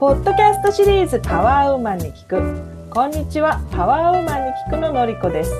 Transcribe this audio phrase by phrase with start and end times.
[0.00, 2.90] ポッドキャストシリーズパワーウーマンに聞く。
[2.90, 5.52] こんにちは、パワーウーマンに聞くののりこです。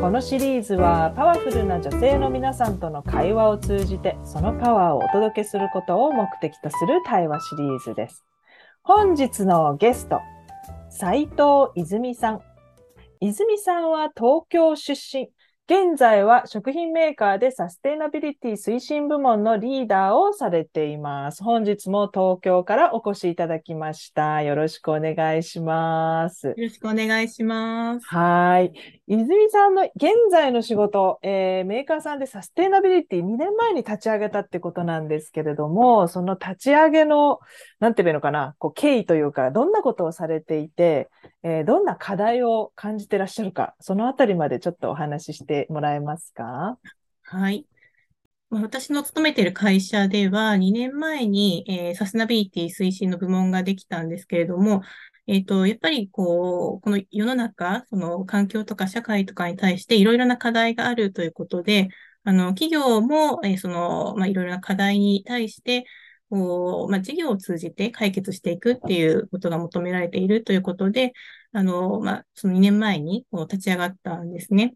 [0.00, 8.24] このシリーズはパワフルな女性の皆さんとの会話を通じてそのパワーをお届けすることを目的とする対話シリーズです。
[8.82, 10.20] 本日のゲスト、
[10.88, 12.40] 斉藤泉さん。
[13.20, 15.28] 泉さんは東京出身。
[15.68, 21.42] 現在は食品メーカーでサステナビリティ推進部門のリーダーをされています。
[21.42, 24.42] 本日も東京からお越しいただきました。
[24.42, 26.50] よろしくお願いします。
[26.50, 28.06] よろしくお願いします。
[28.06, 28.95] はい。
[29.08, 37.38] 泉さんの現在の仕事、えー、メーカーさんでサステナビリティ2年前に立ち上げたってことなんですけれども、その立ち上げの、
[37.78, 41.08] なんていうのかな、こう経緯というか、どんなことをされていて、
[41.44, 46.76] えー、どんな課題を感じてらっしゃるか、そのあたりまでちょっとお話ししてもらえますか？
[47.22, 47.64] はい。
[48.50, 54.82] 私の勤めている会社では、2年前に、えー、サステナビリティ推進の部門ができたんですけれども、
[55.28, 61.88] えっ、ー、と、やっぱりこう、この世の中、その環境とか社会とかに対していろいろな課題があるということで、
[62.24, 65.84] あの、企業も、えー、その、ま、いろいろな課題に対して、
[66.30, 71.12] こう、ま、事業を通じて解決していくっていうことが求められているということで、
[71.52, 74.74] あの、ま、その2年前にこう立ち上がったんですね。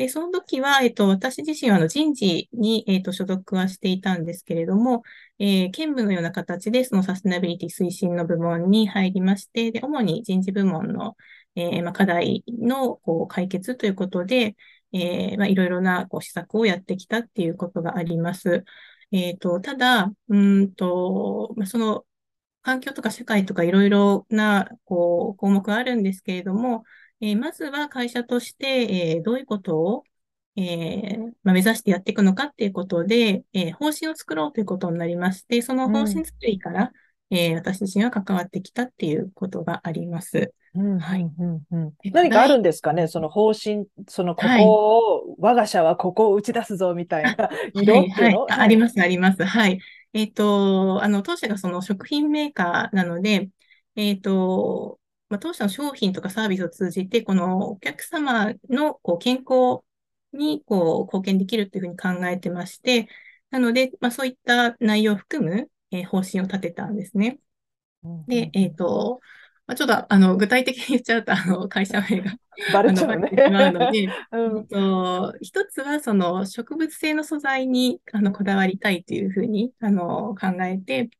[0.00, 5.02] で、その時は、えっと、私自身はあの人事に、えっと、所属はしていたんですけれども、
[5.38, 11.18] えー、兼務のような形でそのサステナビリティ推進の部門に入りまして、で、主に人事部門の、
[11.54, 14.56] えー、まあ、課題のこう解決ということで、
[14.94, 18.64] えー、まあ、いろいろなこう施策をやってきたっていうことがあります。
[19.12, 22.06] えっと、ただ、うんと、まあ、その
[22.62, 26.84] 環境とか社会とかいろいろなこう項目があるんですけれども、
[27.20, 30.04] えー、まずは会社として、えー、どういうことを、
[30.56, 36.92] えーまあ、目指してやっていくのかっていうことで、えー、方針を作ろうということになりまして、その方針作りから、
[37.30, 40.52] うん、えー、私自身は関わってきたっていうことがあります。
[40.72, 41.28] はい。
[42.12, 43.08] 何かあるんですかね？
[43.08, 49.44] その方針、そのここを、はい、我が社はここを打ち出すぞみたいな 色っていうの、はいはい、あります、あります。
[49.44, 49.80] はい。
[50.12, 53.48] えっ、ー、と、あの、当社がその食品メーカーなので、
[53.96, 54.99] えっ、ー、と、
[55.30, 59.82] まあ、当社の商品とかサービスを通じて、このお客様のこう健康
[60.32, 63.08] にこう貢献できるというふうに考えてまして、
[63.50, 67.38] なので、まあ、そういった内容を含む、えー、方針を立てたんですね。
[68.26, 69.20] で、えっ、ー、と、
[69.66, 72.34] まあ、ちょっとあの具体的に言っちゃうと、あの 会社名が
[72.72, 73.30] バレちゃう、ね、
[73.70, 81.10] ので、 うん、と一つはその植物性の素材にあのこだわりたいというふうにあの考えて、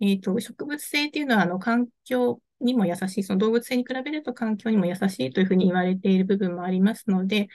[0.00, 7.48] えっ、ー、と植物性っていうのはあの環境にも優しい、その動物性に比べると環境にも優しいというふうに言われている部分もありますので、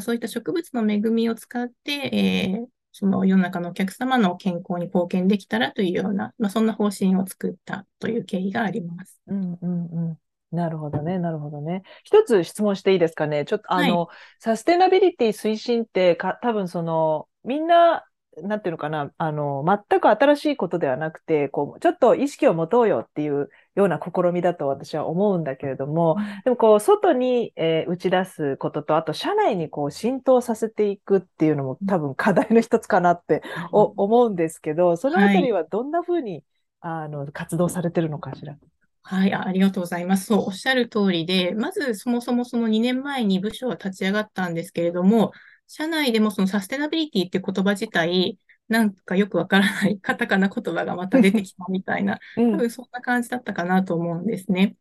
[0.00, 9.20] そういった植物の恵みを使って、えー、その世の中のお客様の健康に貢献できたらというような、まあ、そんな方針を作ったという経緯があります。
[9.26, 10.18] うんうんうん
[10.52, 11.82] なるほどね、なるほどね。
[12.04, 13.46] 一つ質問していいですかね？
[13.46, 18.04] ちょっとあの、はい、サステナビリティ推進ってか、多分その、みんな
[18.42, 36.44] なんていうのかな、あの、全く新しいことではなくて、こう、ちょっと意識を持とうよっていうような試みだと私は思うんだけれども、でもこう、外に、えー、打ち出すことと、あと、社内にこう、浸透させていくっていうのも多分課題の一つかなって、思うんですけど、そのあたりはどんなふうに、
[36.80, 38.56] あの、活動されてるのかしら？
[39.04, 40.26] はい、ありがとうございます。
[40.26, 45.32] そう、おっしゃる通りで、まずそもそもその2年前に部署は立ち上がったんですけれども、
[45.66, 48.38] 社内でもそのサステナビリティっていう言葉自体、
[48.72, 54.76] なんかよくわからない カタカナ言葉がまた出てきたみたいな、 多分そんな感じだったかなと思うんですね。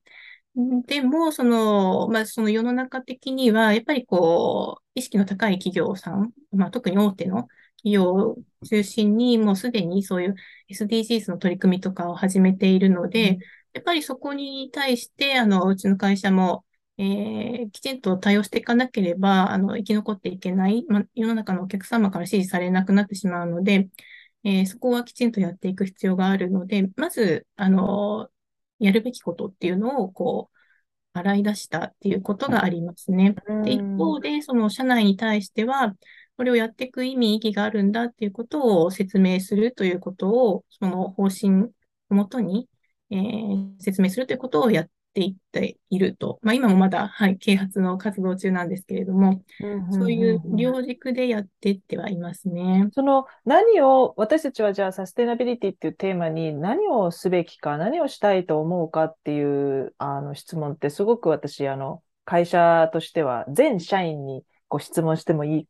[0.86, 7.48] でも、その、まあ、その世の中的には、やっぱりこう、意識の高い企業さん、まあ、特に大手の
[7.78, 8.38] 企業を
[8.70, 10.36] 中心に、もうすでにそういう
[10.70, 13.40] SDGs の取り組みとかを始めているので、
[13.74, 16.66] やっぱりそこに対して、あの、うちの会社も、
[17.02, 23.90] えー、きちんと対応していかなければ、あの、生き残っていけない、ま、世の中のお客様から支持されなくなってしまうので、
[24.44, 28.30] えー、そこはきちんとやっていく必要があるので、まず、あの、
[28.78, 30.58] やるべきことっていうのを、こう、
[31.14, 33.36] 洗い出したっていうことがありますね。
[33.66, 35.96] で、一方で、その社内に対しては、
[36.38, 41.64] これをやっていく意味、意義があるんだっていうことを説明するということを、その方針
[42.10, 42.70] をもとに、
[43.10, 46.40] えー、説明するということをやっていっていると。
[46.42, 49.42] まあ、今もまだ、はい、啓発の活動中なんですけれども、
[49.92, 52.90] そういう両軸でやっていってはいますね。
[52.94, 65.68] その何を、私たちはじゃあサステナビリティっていうテーマに何をすべきか、何をしたいと思うかっていうあの質問ってすごく私、あの、会社としては全社員にご質問してもいい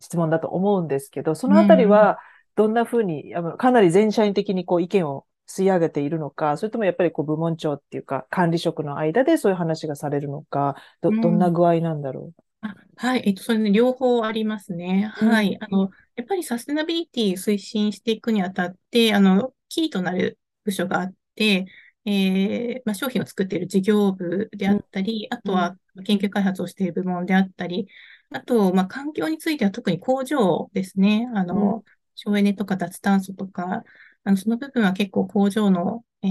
[0.00, 2.18] 質問だと思うんですけど、そのあたりは
[2.56, 12.32] どんなふうに、かなり全社員的にこう意見を吸い上げているのか、それともやっぱりこう部門長っていうか管理職の間でそういう話がされるのか、ど、どんな具合なんだろ
[12.62, 13.22] あ、はい。
[13.26, 15.04] えっと、それね、両方ありますね。
[15.20, 15.26] う。
[15.26, 15.56] うはい。
[15.56, 21.66] ん、あの、やっぱりサステナビリティ推進していくにあたって、あの、キーとなる部署があって、
[22.04, 27.88] えーまあ、商品を作っている事業部であうん、ったり、あうん、とは研究開発をしている部門であったり、
[28.30, 31.28] あと、まあ、環境については特に工場ですね。
[31.34, 33.82] あうん、の、省エネとか脱炭素とか、
[34.30, 36.26] あの、その部分は結構工場の、え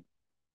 [0.00, 0.04] ー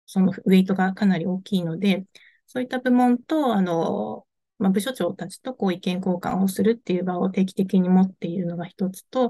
[0.08, 2.06] そのウェイトがかなり大きいので、
[2.48, 4.28] そういった部門と、あの、
[4.58, 9.28] まあ、部署長たちとこう意見交換をするっていう場を定期的に持っているのが一つと、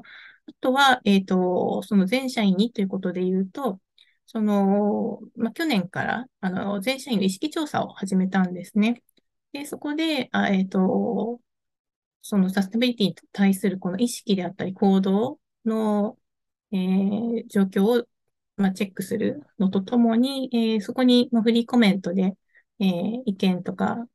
[0.48, 3.80] あとは、えっと、その全社員にということで言うと、
[4.26, 9.04] その、まあ、去年から、あの、全社員の意識調査を始めたんですね。
[9.54, 11.42] で、そこで、あ、えっと、
[12.22, 16.18] そのサステナビリティに対するこの意識であったり行動の、
[16.72, 18.08] えー状況を、
[18.58, 22.36] まあ、チェックするのとともに、えーそこに、まあ、フリーコメントで、
[22.80, 24.08] えー意見とか、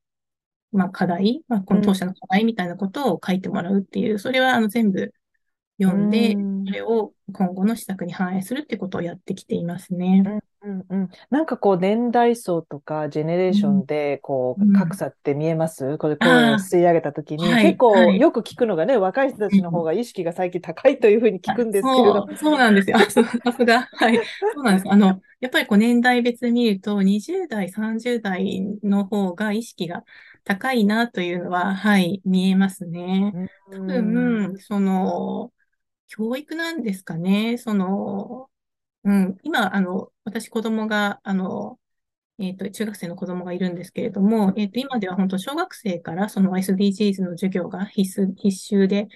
[0.73, 5.13] まあ、課題、まあ、この当うん、社の課題みたいなことを書いてもらうっていう、それはあの全部
[5.87, 6.75] う読んで、そん。
[6.75, 10.23] れを今後の施策に反映するってことをやってきていますね。
[10.65, 11.11] うんうんうん。
[11.31, 13.83] なんかこう年代層とかジェネレーショうん。
[13.83, 14.73] ンでこううん。
[14.73, 15.99] 格差って見えます？
[15.99, 18.27] これ声をあ吸い上げたときあ、にはい、結構はい。
[18.27, 19.85] よく聞くのがね、若い人たちの方うん。
[19.85, 22.27] が意識が最近高いというふうに聞あ、くんですけれど。
[22.27, 22.97] そう、そうなんですよ。
[23.45, 23.91] さすが。
[23.93, 24.23] はい。
[24.53, 24.91] そうなんです。
[24.91, 30.05] あの、やっぱりこう年代別で見ると、20代、30代の方が意識が
[30.45, 33.37] 高いなというのは、はい、見えますね。
[33.67, 34.05] う多ん。
[34.05, 35.53] 分、その、
[36.09, 37.59] 教育なんですかね。
[37.59, 38.51] その、
[39.05, 41.79] うん、今、あの、私子供が、あの、
[42.39, 49.09] えっと、中学生の子供がいるんですけれども、えっと、今では本当小学生からその SDGs の授業が必須、必修で、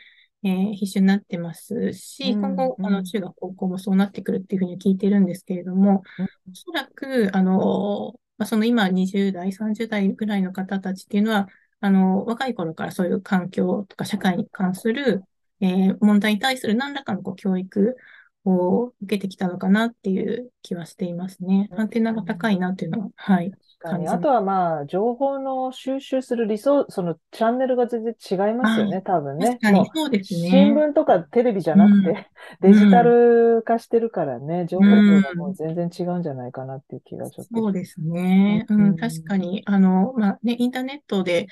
[0.45, 6.29] えー必修になってますうし、今後、あの、中学、高校もそうなってくるっていうふうに聞いてるんですけれども、うん。
[6.53, 11.49] おそらく、あの、まあ、その今20代、30代ぐらいの方たちっていうのは、
[11.81, 15.25] あの、若い頃からそういう環境とか社会に関する、
[15.61, 17.97] えー問題に対する何らかのこう教育
[18.45, 21.69] を受けてきたのかなっていう気はしていますね。
[21.77, 24.09] アンテナが高いなっていうのは、はい、確かに。
[24.09, 24.29] あと。
[24.29, 29.59] はまあ、情報の収集するリソース、そのチャンネルが全然違いますあよね、多分ね。
[29.95, 30.75] そうです新ね。
[30.75, 32.31] 聞とかテレビじゃうん、なくて、
[32.61, 33.15] デジタうん、
[33.57, 35.55] ル化してるからね、情う報量がもうん。
[35.55, 37.61] 全然違うんじゃないかなっていう気がちょっと。
[37.61, 38.67] そうですうね。
[38.69, 41.47] うん、確ん、かに、あの、まあね、インターネットで、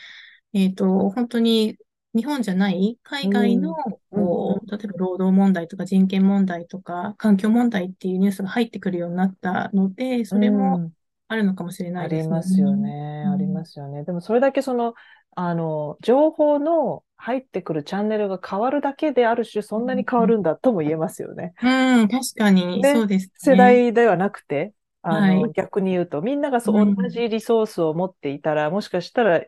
[0.52, 1.78] えっと、本当に
[2.14, 3.74] 日本じゃない海外の、
[4.12, 10.96] うん、うん、うん、こう、例えば労働問題とか人権問題とか環境問題っていうニュースが入ってくるようになったので、うそれもん。
[11.28, 12.94] あるのかもしれなあいですよりますよね。
[13.22, 13.24] ね。
[13.32, 14.04] ありまうん、すよね。
[14.04, 14.94] でもそれだけその、
[15.34, 21.54] あの、情報の入ってくるチャンネルが変わるだけである種そんなに変わるんだとも言えますよね。
[21.60, 23.56] うん、確かにそで、うです世ね。
[23.56, 25.52] 代ではなくて、あの、はい。
[25.52, 27.08] 逆に言うと、みんながうそう同ん。
[27.08, 29.44] じリソースを持っていたら、もしかしたら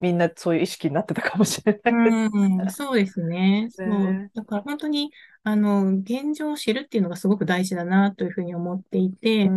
[0.00, 1.98] みんなそういう意識になってたかもしれない。
[2.60, 3.68] うん、そうですね。
[3.70, 4.20] そう。
[4.22, 4.30] ね。
[4.34, 5.10] だから本当に、
[5.42, 9.10] あの、現状を知るっていうのがすごく大事だなというふうに思ってい
[9.42, 9.54] うて、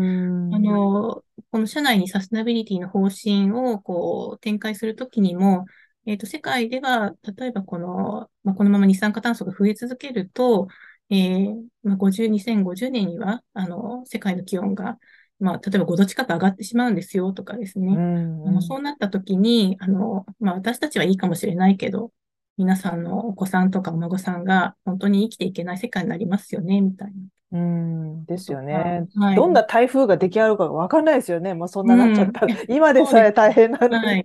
[0.49, 0.59] あん。
[0.59, 5.65] の、この社内にサステナビリティの方針をこう展開するときにも、
[6.05, 10.67] えっと、世界では、例えばこの、まあ、このまま二酸化炭素が増え続けると、
[11.09, 14.97] えーまあ、50、2050年には、あの、世界の気温が、
[15.41, 17.93] まあ、例えば5度近く上がってしまうんですよとかですうね。
[17.95, 18.47] ん。
[18.47, 18.61] あの、うん。
[18.61, 22.11] そうなったときに、あの、まあ、私たちはいいかもしれないけど、
[22.57, 27.13] 皆さんのお子さんとかお孫さんが本当に生きていけない世界になりますよね、みたいな
[27.51, 29.07] うんですよが、ね。
[29.15, 29.35] はい。
[29.35, 31.53] どんな台風が出来上がるかわかんないですよね。
[31.53, 32.29] もうそんななっちゃうん。
[32.29, 32.47] ったら。
[32.47, 33.05] いや今で。
[33.05, 33.95] さえ大変なのに。
[33.95, 34.23] はい。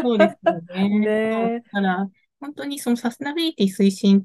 [0.00, 1.30] そうですよね ね。
[1.30, 1.60] だえ。
[1.60, 4.24] から、本当にそのサステナビリティ推進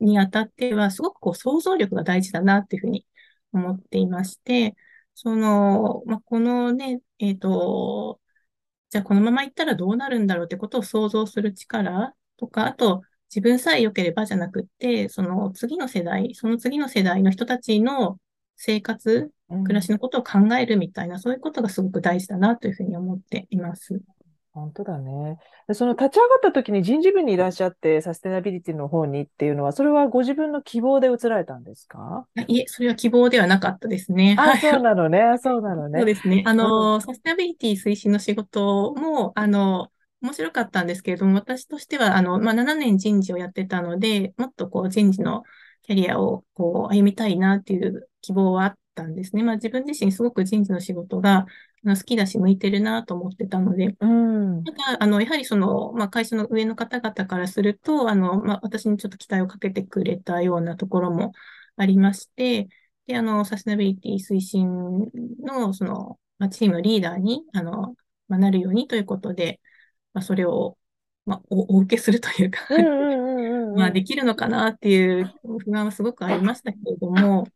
[0.00, 3.06] にあたっては、すごくこう想像力が大事だなっていうふうに
[3.52, 4.74] 思っていまして、
[5.18, 8.20] その、まあ、このね、えっと、
[8.90, 18.20] じゃあこのまま行ったらどうなるんだろうってことを想像する力とか、あと自分さえ良ければじゃなくって、その次の世代、その次の世代の人たちの
[18.56, 19.82] 生活、暮らうん。
[19.82, 24.02] しのことを考えるみたいな、そういうことがすごく大事だなというふうに思っています。
[24.60, 25.38] 本当だね。
[25.68, 32.26] で、その立ち上がった時に人事部にいらっしゃって、サステナビリティの方にっていうのは、それはご自分の希望で移られたんですか？
[32.36, 34.36] あいえ、それは希望ではなかったですね。
[34.36, 34.60] あ、はい。
[34.60, 35.20] そうなのね。
[35.22, 36.00] あ、そうなのね。
[36.00, 36.42] そうですね。
[36.46, 36.90] あうん。
[36.90, 45.42] の、サステナビリティ推進の仕事も、あの、面白かったんですけれども、私としては、あの、まあ、7年人事をやってたので、もっとこう、人事の
[45.82, 49.42] キャリアをこう、歩みたいなっていう希望はあったんですね。
[49.44, 51.46] まあ、自分自身すごく人事の仕事が
[51.84, 54.64] 好きだし、向いてるなと思ってたので、うん。
[54.64, 61.32] ただ、あの、やはりその、まあ、会社の上の方々からすると、あの、まあ、私にちょっと期待をかけてくれたようなところも
[61.76, 62.68] ありまして、
[63.06, 65.10] で、あの、サステナビリティ推進
[65.40, 67.94] の、その、まあ、チームのリーダーに、あの、
[68.28, 69.60] まあ、なるようにということで、
[70.12, 70.76] まあ、それを、
[71.26, 72.60] まあ、お、お受けするというか
[73.76, 73.92] まあ、うん。
[73.92, 75.32] できるのかなっていう
[75.64, 77.46] 不安はすごくありましたけれども、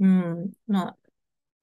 [0.00, 0.98] うん、まあ、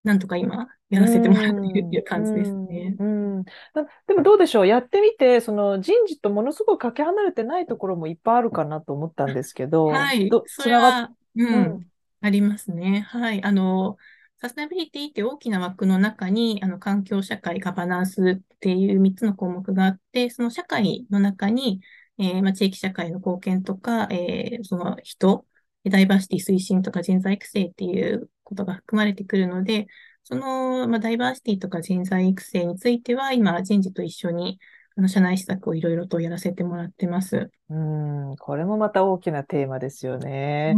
[0.03, 2.95] なんとか今、やらせてもらっているっていう感じですね。
[2.99, 3.37] うん。
[3.37, 3.43] うん。
[3.73, 4.67] なでもどうでしょう？
[4.67, 11.79] やってみて、その人事とものすごくかけ離れてないところもいっぱいあるかなと思ったんですけど、はい、ど、それは、う、うん。
[11.79, 13.01] ん、ありますね。
[13.01, 13.43] はい。
[13.43, 13.97] あの、
[14.37, 21.81] サステナビリティって大きな枠の中に、あの、環境社会、ガバナンスっていう3つの項目があって、その社会の中に、
[22.17, 25.45] えーまあ、地域社会の貢献とか、えーその人、
[25.89, 29.87] ダイバーシティ推進とか人材育成っていうことが含まれてくるので、
[30.23, 34.59] その、まあ、ダイバーシティとか人材育成については、今、人事と一緒に、
[34.95, 37.51] あの、社内施策をいろいろとやらせてもらってます。
[37.69, 37.75] う
[38.33, 40.77] ん、これもまた大きなテーマですよね。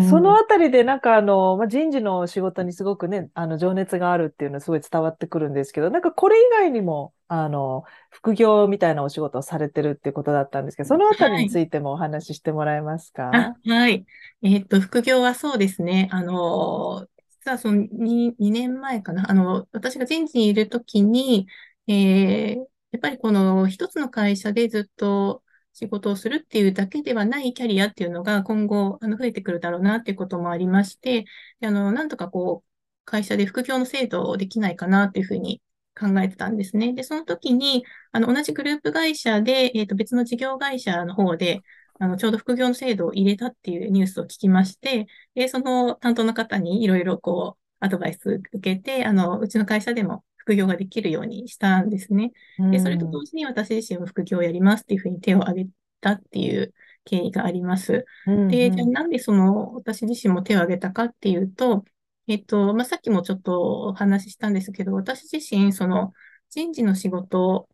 [0.00, 0.36] そのん。
[0.36, 11.44] あたりで、なんかあの、まあ、人事の仕事にすごくね、あの、情熱があるっていうのはすごい伝わってくるんですけど、なんかこれ以外にも、あの、副業みたいなお仕事をされてるっていうことだったんですけど、そのあたりはい。
[11.44, 14.06] についてもお話ししてもらえますあ、かはい。
[14.42, 16.08] えっと、副業はそうですね。
[16.12, 19.30] あの、実はその2、2年前かな。
[19.30, 21.46] あの、私が人事にいるときに、
[21.86, 31.24] えーやっぱりこの一つの会社でずっと仕事をするっていうだけではないキャリアっていうのが今後、あの、増えてくるだろうなっていうこともありまして、
[31.62, 32.68] あの、なんとかこう、
[33.04, 35.62] 会社で副業の制度をできないかなっていうふうに
[35.98, 36.92] 考えてたんですね。
[36.92, 41.62] で、その時に、あの、同じグループ会社で、えっと、別の事業会社の方で、
[41.98, 52.32] あの、ちょうど副業の制度を入れたっていうニュースを聞きまして、で、その担当の方にいろいろこう、アドバイス受けて、あの、うちの会社でも副業ができるようにしたんですね。
[52.58, 55.70] うで、それと同ん、時に私自身も副業をやりますっていうふうに手を挙げ
[56.00, 58.04] たっていう経緯があります。
[58.26, 61.84] うん、で、じゃあうん、なんでその私自身も手を挙げたかっていうと、
[62.28, 66.12] えっと、まあ、さっきもちょっとお話ししたんですけど、私自身、その
[66.50, 67.68] 人事の仕事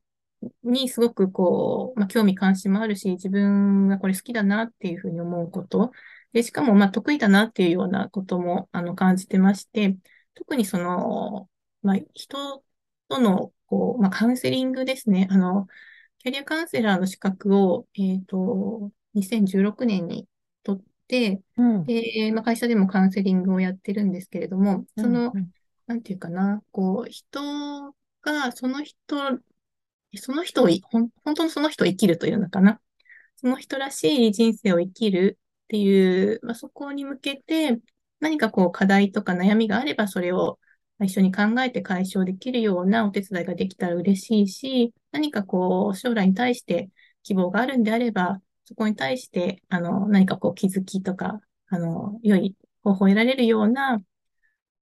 [0.63, 5.93] にすごくこう、まあ、興味関心もあるし、自分がこれ好きだなっていうふうに思うこと、
[6.33, 9.97] で、しかもまあ得意だなっていうようなこともあの感じてまして、
[10.35, 11.49] 特にその、
[11.89, 12.63] まあ、人
[13.09, 15.27] とのこう、まあ、カウンセリングですね。
[15.31, 15.67] あの、
[16.19, 20.29] キャリアカウンセラーの資格を、えっと、2016年に
[20.65, 25.51] 取って、うん、で、まあ、会社でもカウンセリングをやってるんですけれども、うん、その、うん
[25.87, 27.41] なんていうかな、こう、人
[28.21, 29.41] が、その人、
[30.17, 32.79] その人をい、ほん、本当のその人を生きるというのかな。
[33.37, 37.79] その人らしい人生を生きるっていう、まあ、そこに向けて、
[38.21, 40.68] 何かこう課題とか悩みがあれば、それをまあ
[41.05, 46.91] 一緒に考えて解消できるようなお手伝いができたら嬉しいし、何かこう、将来に対して
[47.23, 54.03] 希望があるんであれば、そこに対して、あの、何かこう気づきとか、あの、良い方法を得られるような、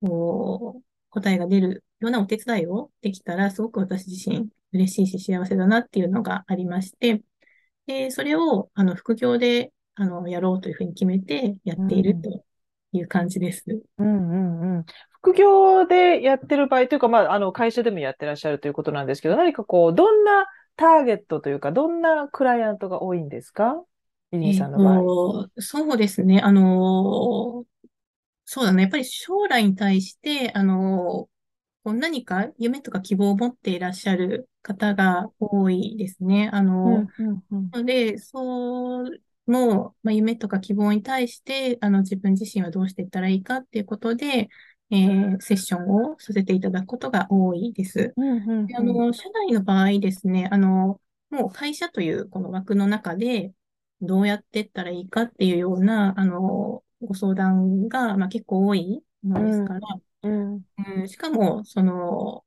[0.02, 7.24] こう、答えが出るようなお手伝いをできたら、すごく私自身嬉しいし幸せだなっていうのがありまして、
[7.88, 12.44] で、それを、あの、副業で、あの、やろうというふうに決めてやうっているんと
[12.92, 13.64] いう感じです。
[13.98, 14.86] うんうんうん
[15.26, 23.84] 副業でやってる場合というか、まあ、あの、会社でもやってらっしゃるということなんですけど、何かこう、どんなターゲットというか、どんなクライアントが多いんですか？
[24.32, 25.04] リリーさんの場合。
[25.04, 26.42] と、そうですね。
[26.42, 27.66] あの、
[28.46, 28.84] そうだね。
[28.84, 31.28] やっぱり将来に対して、あの、
[31.86, 36.50] 何か夢とか希望を持っていらっしゃる方が多いですね。
[36.52, 39.12] あうの、んうんうんので、そう、
[39.48, 44.50] の、まあ、夢とか希望に対して、あの、自分自身はどうしていったらいいかっていうことで、
[44.92, 48.14] えーセッションをさせていただくことが多いです。
[48.18, 48.68] うんうんうん。
[48.68, 51.00] であの、社内の場合ですね、あの、
[51.30, 53.54] もう会社というこの枠の中で、
[54.02, 59.80] どうやっていったらいいかっていうような、あの、ご相談が、まあ、結構多いものですから、
[60.24, 60.66] うん。
[60.78, 62.46] うん、しかも、その、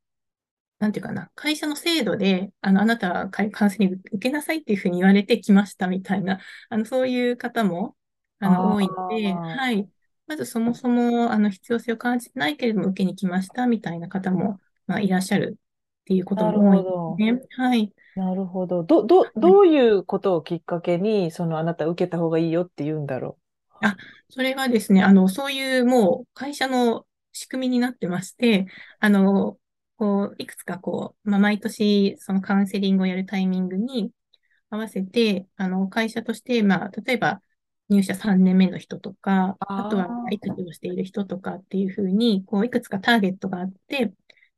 [0.79, 7.97] なんていうかな、会社の制度で、あの、あなたはウンセリング受けなさいっていうふうに言われてきましたみたいな、あの、そういう方も、
[8.39, 9.91] あの、あ多いので、あ、はい。
[10.29, 15.59] まずそもそも、あの、必要性を感じてないけれども受けに来ましたみたいな方も、まあ、いらっしゃる
[16.03, 16.85] っていうことも多い
[17.19, 17.47] ですね。
[17.57, 17.93] はい。
[18.15, 18.83] なるほど。
[18.85, 23.39] ど、ど、どういうことをきっかけに、そのあなた受けた方がいいよって言うんだろ
[23.81, 23.97] あ、
[24.29, 28.67] それはですね、あの、そういうもう会社の仕組みになってまして、
[29.01, 29.59] あの、
[29.97, 34.11] こう、いくつかこう、まあ、毎年そのカウンセリングをやるタイミングに
[34.71, 37.41] 合わせて、あの、会社として、まあ、例えば
[37.89, 39.75] 入社3年目の人とか、う。
[39.77, 44.13] あとはあ育児をしている人とかっていうふうに、こう、いくつかターゲットがあって、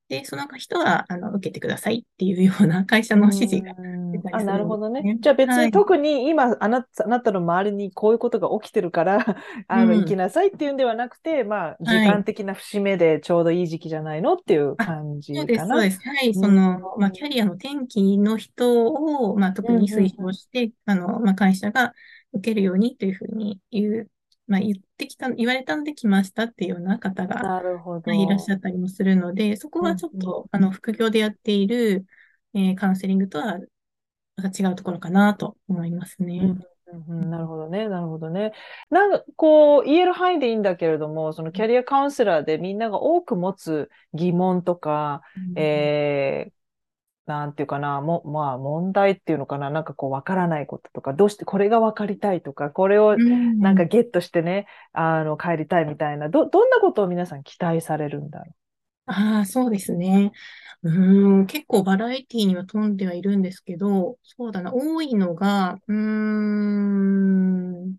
[0.08, 3.74] で、その人は、あの、受けてくださいっていうような会社の指示が
[4.12, 5.08] 出たりあ、すなるほどるんですね。
[5.14, 5.18] ね。
[5.20, 5.66] じゃあ別はい。
[5.66, 9.36] に特に今あなた、あなたの周りにこういうことが起きてるから、
[9.68, 15.76] あの、うん行きなさいっていうんではなくて、まあ、時はい間的な節目でちょうどいい時期じゃないのっていうあ、感そうです、じかな。
[15.76, 16.00] そうです。
[16.00, 16.34] はい。
[16.34, 21.94] うん、その、まあ、キャリアの転機の人を、まあ、特うん、に推うん、奨して、あの、まあ、会社が
[22.32, 24.10] 受けるようにというふうに言う、
[24.46, 27.62] まあ、言ってきた、言われたので来ましたっていうような方が、
[28.14, 28.52] いいらっしど。
[28.52, 32.06] ゃったりもするので、そこはうん、うん、ちょっと、あの、副業でやっている、
[32.54, 33.58] えーカウンセリングとは、
[34.36, 36.38] また違うところかなと思いますうね。
[36.46, 37.88] ん、うん、うんなるほどね。
[37.88, 38.52] なるほどね。
[38.90, 46.59] なんか、こう、言える範囲でいいんだけれども、そのキャリアカウンセラーでみんなが多く持つ疑問とか、うんえー
[47.34, 58.52] なんていうかな、も、まあ問題っていうのかな、なんかこうわからないこととか、どうしてこれがわかりたいとか、これをうんなんかゲットしてね、あの、帰りたいみたいな、ど、どんなことを皆さん期待されるんだろ
[59.06, 60.32] ああ、そうですね。
[60.82, 67.94] うーん、結構バラエティには富んではいるんですけど、そうだな、多いのが、うーん、や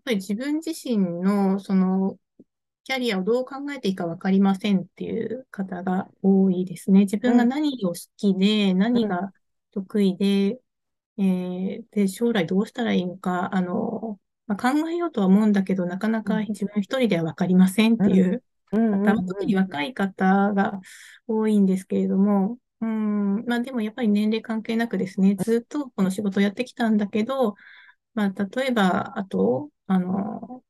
[0.00, 2.18] っぱり自分自身の、その、
[2.84, 7.00] キャリアをどう考えていいか分かりませんっていう方が多いですね。
[7.00, 7.28] 自う。
[7.28, 9.32] 分がうん、何を好きで、うん、何が
[9.72, 10.60] 得意で、
[11.18, 20.80] えーで、将来どうしたらいいのか、あの、まあ、考えようとは思うんだけど、なかなかうん、自分一人では分かりませんっうん、ていううん、方、まあ、特にうん、若い方が
[21.26, 27.54] 多いんですけれども、うん、まあでもやっぱり年齢関係なくですね、ずっとこの仕事をやってきたんだけど、
[28.14, 30.64] まあ例えば、あと、あの、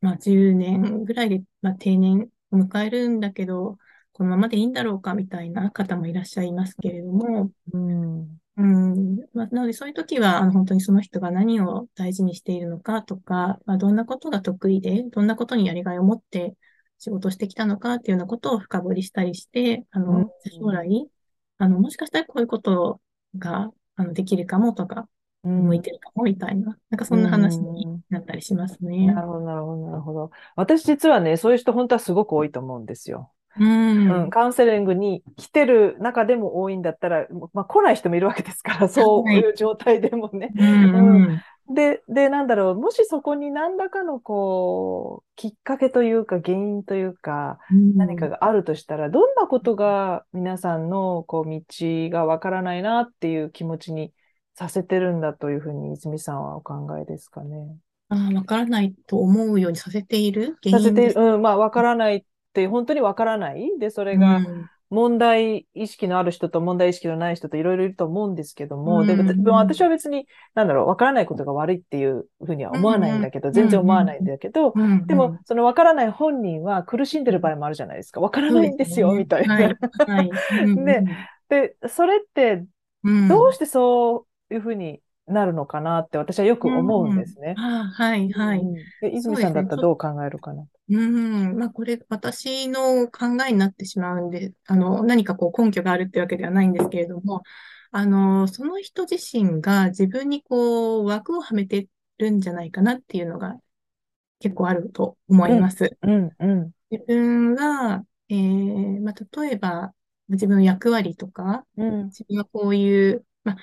[0.00, 3.78] まあ10年ぐらいで、まあ、定年を迎えるんだけど、
[4.12, 16.56] このままでいいんだろうかみたいな方もいらっしゃいますけれども、うん、うん、まあ、なのでそういう時は、あの、本当にその人が何を大事にしているのかとか、まあ、どんなことが得意で、どんなことにやりがいを持って
[16.98, 21.10] 仕事をしてきたのかっていうようなことを深掘りしたりして、あうん、の、将来、
[21.58, 23.02] あの、もしかしたらこういうこと
[23.36, 25.06] が、あの、できるかもとか、うん、
[25.46, 28.02] 向いてるかもみたいな、なんかうそんな話にん。
[28.10, 29.06] なったりしますね。
[29.06, 30.30] なるほど、なるほど、なるほど。
[30.56, 33.32] 私実はね、そういう人本当はすごく多いと思うんですよ。
[33.58, 33.64] う
[34.08, 34.30] うん、ん。
[34.30, 39.46] カウンセリングに来てる中でも多いんだったら、まあ、来ない人もいるわけですから、そ うはい。
[39.46, 40.54] いう状態でもね。
[40.54, 41.44] ううん、ん、うん。
[41.74, 48.30] で、で、なんだろう、もしそこに何らかのこう、きっかけというか、原因というか、う何かん。
[48.30, 51.62] があるとしたら、どんなことが皆さんのこう道
[52.10, 54.12] がわからないなっていう気持ちに
[54.56, 57.78] させてるんだというふうに泉さんはお考えですかね。
[58.08, 60.58] ああ、わからないと思うようにさせている？
[60.62, 61.12] 原させて。
[61.14, 63.78] うん、まあ、わからないって、本当にわからない。
[63.78, 64.68] で、それうがん。
[64.90, 69.46] 問題意識のある人と問題意識のない人といろいろいると思うんですけどうも、で、でん。
[69.50, 73.20] も私は別に、なんだろう、わからないことが悪いっていうふうにはう思わないんん。
[73.20, 73.80] だけど、う全然ん。
[73.80, 75.06] 思わないんだけど、うん。
[75.08, 75.40] でも、うん。
[75.44, 78.20] そのわからない本人は苦しんでうんる場合もあるじゃないですか。
[78.20, 79.12] わからないんですよ。
[79.14, 79.54] みたいな。
[79.54, 79.78] はい。
[80.06, 80.40] はい。
[80.50, 80.84] うん。
[80.84, 81.04] で、
[81.48, 82.66] で、それって
[83.02, 83.28] うん。
[83.28, 87.18] どうしてそういうふうになるのかなって私はよく思うんうん。
[87.18, 87.54] ですね。
[87.58, 88.24] ああ、はい。
[88.24, 88.60] うんはい。
[88.60, 88.74] うん。
[89.00, 89.36] で、泉。
[89.36, 90.66] さんだったらどう考えるかな。
[90.88, 91.58] うん。
[91.58, 97.42] まあ、これ、私の考えになってしまうんで、あの、何かこう根拠があるってわけではないんですけれども、
[97.90, 103.56] あの、その人自身が自分にこう、枠をはめてるんじゃないかなっていうのが
[104.38, 105.98] 結構あると思うん、います。
[106.02, 109.92] うん、うん、自分が、えーまあ、例えば、
[110.28, 113.56] 自分の役割とか、うん、自分はこういう、まあ、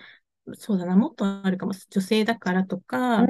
[0.56, 1.74] そうだな、もっとあるかも。
[1.90, 3.26] 女性だからとうか、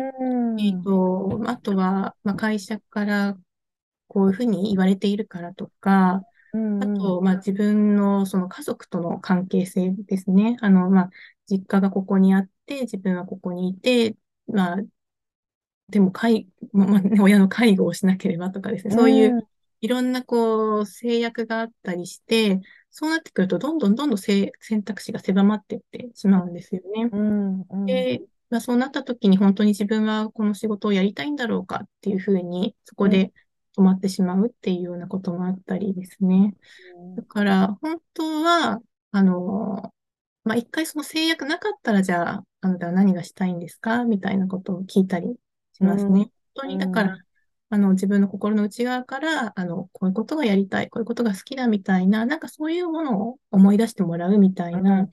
[0.58, 3.38] えっん、と、あとは、まあ、会社から
[4.08, 6.24] こういうふうに言われているからとか、
[6.54, 10.58] うん、うん、あと、まあ、自分のその家族との関係性ですね。
[10.62, 11.10] あの、まあ、
[11.48, 14.16] 実家がここにあって、自分はここにいて、
[14.48, 14.78] まあ、
[15.90, 18.96] でも、介、ままあね、親の介護をしなければとかですね。
[18.96, 19.44] そういう、うん、
[19.82, 22.62] いろんなこう、制約があったりして、
[22.96, 27.10] そうなってくると、どんどんどんどんせ選択肢が狭まっていってしまうんですよね。
[27.12, 33.34] うん、うん、で、まあ、そうなった時に本当に自分はこの仕事をやりたいんだろうかっていうふうに、そこうん、で
[33.76, 36.54] 止まってしまうっていうようなこともあったりですね。
[37.18, 38.80] だから、本当は、
[39.12, 39.92] あの、
[40.44, 44.04] まあ、一回その制約なかったら、じゃあ、あなたは何がしたいんですか？
[44.06, 45.36] みたいなことを聞いたり
[45.74, 46.12] しうん、ますね。
[46.12, 47.18] 本当に、だかうん、ら、
[47.74, 55.10] あの、自分の心の内側から、あの、こういうことがやりたい、こういうことが好きだみたいな、なんかそういうものを思い出してもらうみたいな、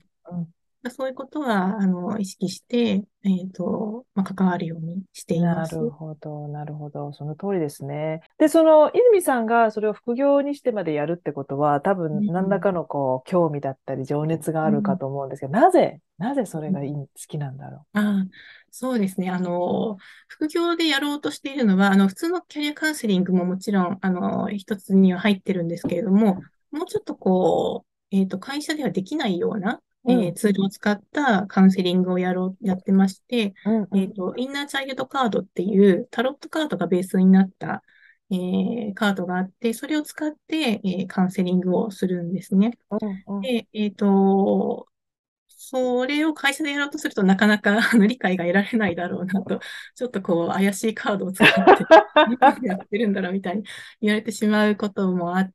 [0.89, 5.65] そういうことは、あの、意識して、えっと、まあ、関わるようにしています。
[5.65, 7.13] なるほど、なるほど。
[7.13, 8.21] その通りですね。
[8.37, 12.61] で、その、泉さんがそれを副業にしてまでやるってことは、多う分、何らん。
[12.61, 14.97] かのこう、興味だったり、情熱がうあるかん。
[14.97, 18.29] と思うんですけど、なぜ、なぜそれうんがいい、好きなんだろああ、
[18.71, 19.29] そうですね。
[19.29, 26.41] あの、副業でやろうとしているのは、あの、普通のキャリアカウンセリングももちろん、あの、一つには入ってるんですけれども、
[26.71, 30.31] もうちょっとこう、えっと、会社ではできないような、えうん。
[30.31, 33.87] ーツールを使ったカウンセリングをやろう、やってまして、うん。
[33.95, 37.83] えっと、インナーチャイルドカードっていうタロットカードがベースになった、
[38.31, 42.77] えーカードがあって、それを使って、えーカウンセリングをするんですね。
[42.89, 43.49] うんうん。
[43.49, 44.87] で、えっと、
[45.47, 49.59] それを会社でやろうとするとなかなかあの理解が得られないだろうなと、
[49.95, 51.87] ちょっとこう怪しいカードを使って
[52.39, 53.63] 何やってるんだろうみたいに
[54.01, 55.49] 言われてしまうこともあ、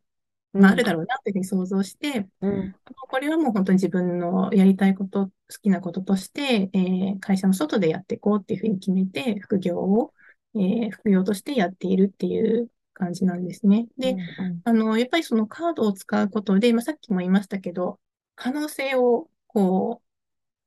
[0.60, 2.74] まあ、あるだろうなというふうに想像して、うん。
[3.08, 10.12] これはもう本当に自分のやりたいこと、好きなこととして、えー会社の外でやっていこうっていうふうに決めて、副業を、
[10.54, 13.86] えー副業としてやっているっていう感じなんですね。
[13.98, 14.14] で、う
[14.48, 14.60] ん。
[14.64, 18.00] あの、やっぱりそのカードを使うことで、まあ、さっきも言いましたけど、
[18.34, 20.06] 可能性をこう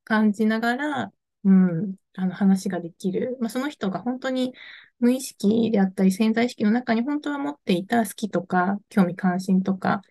[0.03, 3.37] 感じながら、うん、あの話ができる。
[3.39, 4.53] まあ、その人が本当に
[4.99, 10.01] 無意識であったり潜在意識の中に本当は持っていた好きとか興味関心とか、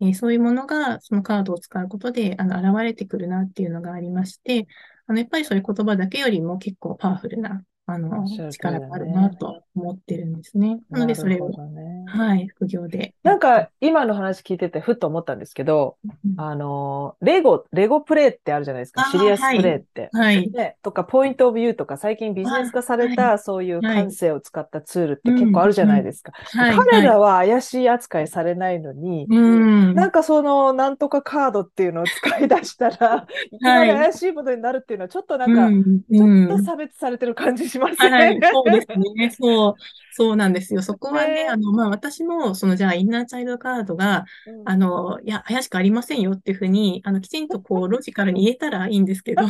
[0.00, 4.66] えーそういうものがそのカードを使うことであの現れてくるなっていうのがありまして、
[5.06, 10.80] あのやっぱりそういう言葉だけよりも結構パワフルなあの力があるなと思ってるんですね。
[10.90, 12.04] なのでそれを、ね。
[12.06, 13.14] はい、副業で。
[13.22, 19.08] なんか今の話聞いててふっと思ったんですけど、うんあの、レゴ、レゴプレイってあるじゃないですか。
[19.10, 20.10] シリアスプレイって。
[20.12, 20.50] はい。
[20.50, 26.32] ね、とか、ポイントオブユーとか、最近ビジネス化されたそういう感性を使ったツールって結構あるじゃないですか。
[26.34, 26.76] はい。
[26.76, 29.94] 彼らはは怪しい扱いされないのに、い、うん。
[29.94, 38.48] なんかその、なんとかカードっていうのを使い出したら、 いきなり怪しいことになるっていうのは、ちょっとなんか、うん、ちょうんっと差別されてる感じしますよはい、ね。
[38.52, 39.30] そうですね。
[39.30, 39.69] そう、
[40.12, 40.82] そうなんですよ。
[40.82, 49.42] そこはね、ねあの、まあ、私も、その、じゃあ、インナーチャイルドカードが、うんあの、いや、怪しくありませんよっていうふうに、あの、きちんとこう、 ロジカルに言えたらいいんですけど、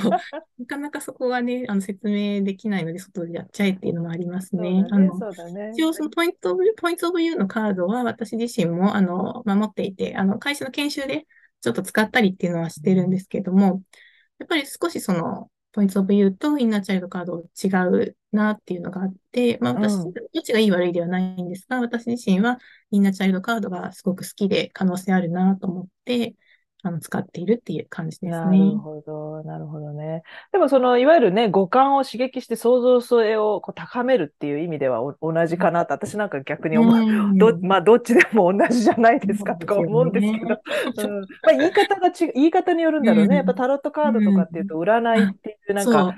[0.58, 4.82] なかなかそこはね、あの、説明できないので、外でやっちゃえっていうのもありますね。
[4.82, 5.18] だね、あの、
[5.52, 5.70] ね。
[5.72, 11.26] 一応、そのポイントオブ、ポイントオブユーのカードは私自身も、あの、守っていて、あの、会社の研修で
[11.60, 13.82] ちょっと使ったりっていうのはしてるんですけども、
[14.38, 17.68] やっぱり少しその、ポイントオブユーとインナーチャイルドカード違
[18.04, 20.12] うなっていうのがあって、まあ私、うん。
[20.12, 22.58] どっちがいい悪いではないんですが、私自身は
[22.90, 26.34] インナーチャイルドカードがすごく好きで可能性あるなと思って、
[26.82, 28.58] あの、使っているっていう感じですなね。
[28.58, 30.22] るほど、なるほどね。
[30.52, 36.96] でもその、いわゆるね、五感を刺激して想像性をこう高めるっていう意味ではお同じかなと、私なんか逆に思う。
[36.96, 37.38] うん。
[37.38, 40.62] ど、まあ、どっちでも同じじゃないですかとか思うんですけど、
[40.96, 41.20] うん。
[41.42, 43.36] まあ、言い方が違う、言い方によるんだろうね。
[43.36, 45.92] やっぱタロットカードとかっていうと、占いっていう、なんそう。
[45.92, 46.14] か、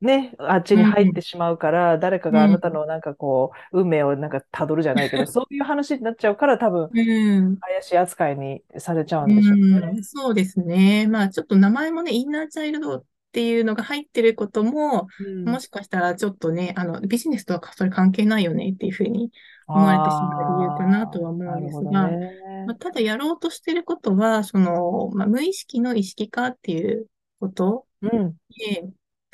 [0.00, 7.56] ね、あっちに入ってしまうから、誰かがあなたのなんかこう、運命をなんか辿るじゃないけど、そういう話になっちゃうから、多分、うん。
[7.58, 9.90] 怪しい扱いにされちゃうんでしょうね。
[9.94, 11.06] うん、そうですね。
[11.06, 19.32] まあちょっと名前もね、インナーチャイルドっていうのが入ってることも、うんもしかしたらちょっとね、あの、ビジネスとはそれ関係ないよねっていうふうに
[19.66, 22.30] 思われてしまう理由かなとは思うんですが、ね
[22.66, 27.06] まあ、ただやろうとしてることは、その、まあ、無意識の意識化っていう
[27.40, 28.34] ことうん。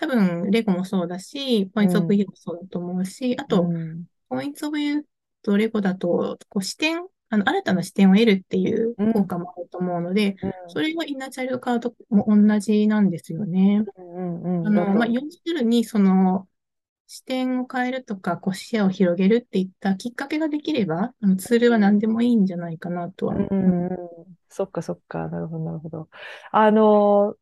[0.01, 5.03] で、多分、レゴもそうだし、ポイントオブユーもそうだと思うし、あと、うんポイントオブユー
[5.43, 10.37] とレゴだと、こう視点、あの、新たな視点を得るっていう効果もあると思うので、
[10.69, 13.85] それがインナーチャイルドカードも同じなんですよね。
[13.97, 16.47] あの、まあ、要するに、その、
[17.13, 23.35] 視点を変えるとか、こう視野を広げるっていったきっかけができれば、あのツールは何でもいいんじゃないかなとは。
[23.35, 23.99] うん思うん。
[24.49, 25.27] そっかそっか。
[25.27, 26.09] なるほど、なるほど。
[26.53, 27.35] あの、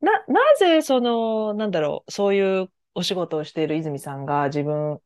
[0.00, 5.00] な、なぜその、なんだろう、そういうお仕事をしている泉さんが自分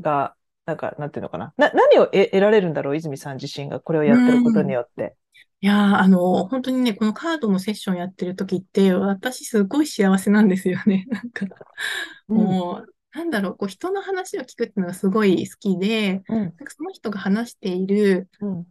[0.00, 0.34] が、
[0.66, 1.54] なんか、なんていうのかな。
[1.56, 5.16] な、何を得、得られるんだろう、泉さん自身がこれをやってることによって。
[5.60, 11.06] いやー、あの、本当にね、このカードのセッションやってる時って、私すごい幸せなんですよね。
[11.10, 11.46] なんか、
[12.28, 18.66] もう、なんだろう、こう人の話を聞くっていうのがすごい好きで、うん、なんかその人が話しているうん、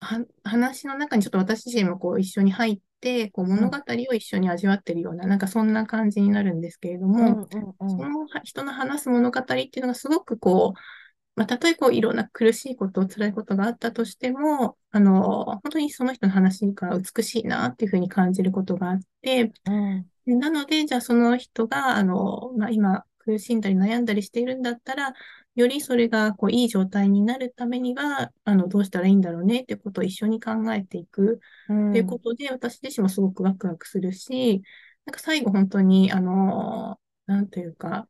[0.00, 3.76] は話の中にちょっと私自身もこう一緒に入って、こう物語
[4.10, 7.48] を一緒に味わってるような、なんかそんな感じになるんですけれどうん、も、
[7.80, 10.80] うん、そのは人の話す物語っていうのがすごくこう、
[11.36, 25.14] まあ、たとえこういろんな苦しいこと、辛いことがあったとしても、あの、本当にその人の話が美しいなっていうふうに感じることがあって、うん、でなので、じゃあその人が、あの、まあ、今苦しんだり悩んだりしているんだったら、
[25.56, 31.40] よりそれがこういい状態になるためには、あの、どうしたらいいんだろうねってことを一緒に考えていく。
[31.68, 31.90] うん。
[31.90, 34.62] っていうことで、私自身もすごくワクワクするし、
[35.06, 38.08] なんか最後本当に、あの、なんというか、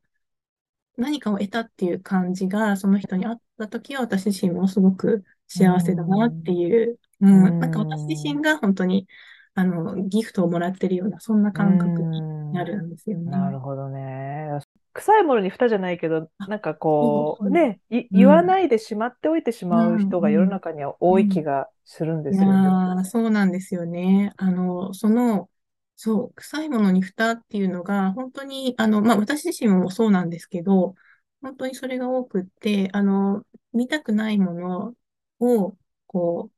[0.97, 7.43] 何かを得たっていう感じが、その人に会った時は私自身もすごく幸せだなっていう、ううん。
[7.51, 9.07] ん、なんか私自身が本当に、
[9.55, 13.31] あの、ギフトをもらってるような、そんな感覚になるんですよね。
[13.31, 14.61] なるほどね。
[14.97, 17.81] 臭いものに蓋じゃないけど、なんかこう、ね、
[18.13, 23.05] 言わないでしまっておいてしまう人がうん世の中には多い気がするんでいすよね。
[23.05, 24.33] そうなんですよね。
[24.37, 25.49] あの、その、
[25.97, 30.95] そう、臭いものに蓋っていうのが、本当に、あの、まあ、私自身もそうなんですけど、
[31.41, 34.95] 本当にそれが多くって、あの、見たくないもの
[35.41, 36.57] を、こう、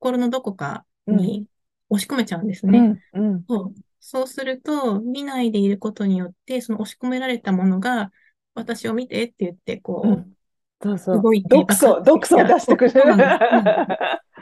[0.00, 1.48] 心のどこかに
[1.88, 2.92] 押し込めちゃうんですね。
[3.14, 8.12] うん、うん、そう、そうすると、見ないでいることによって、その押し込められたものが、
[8.54, 10.34] 私を見てって言って、うこん。
[10.82, 11.22] そうそう。
[11.22, 12.90] 動いて毒素、毒素を出してくる。
[12.90, 13.74] そうそうなんですそうなんで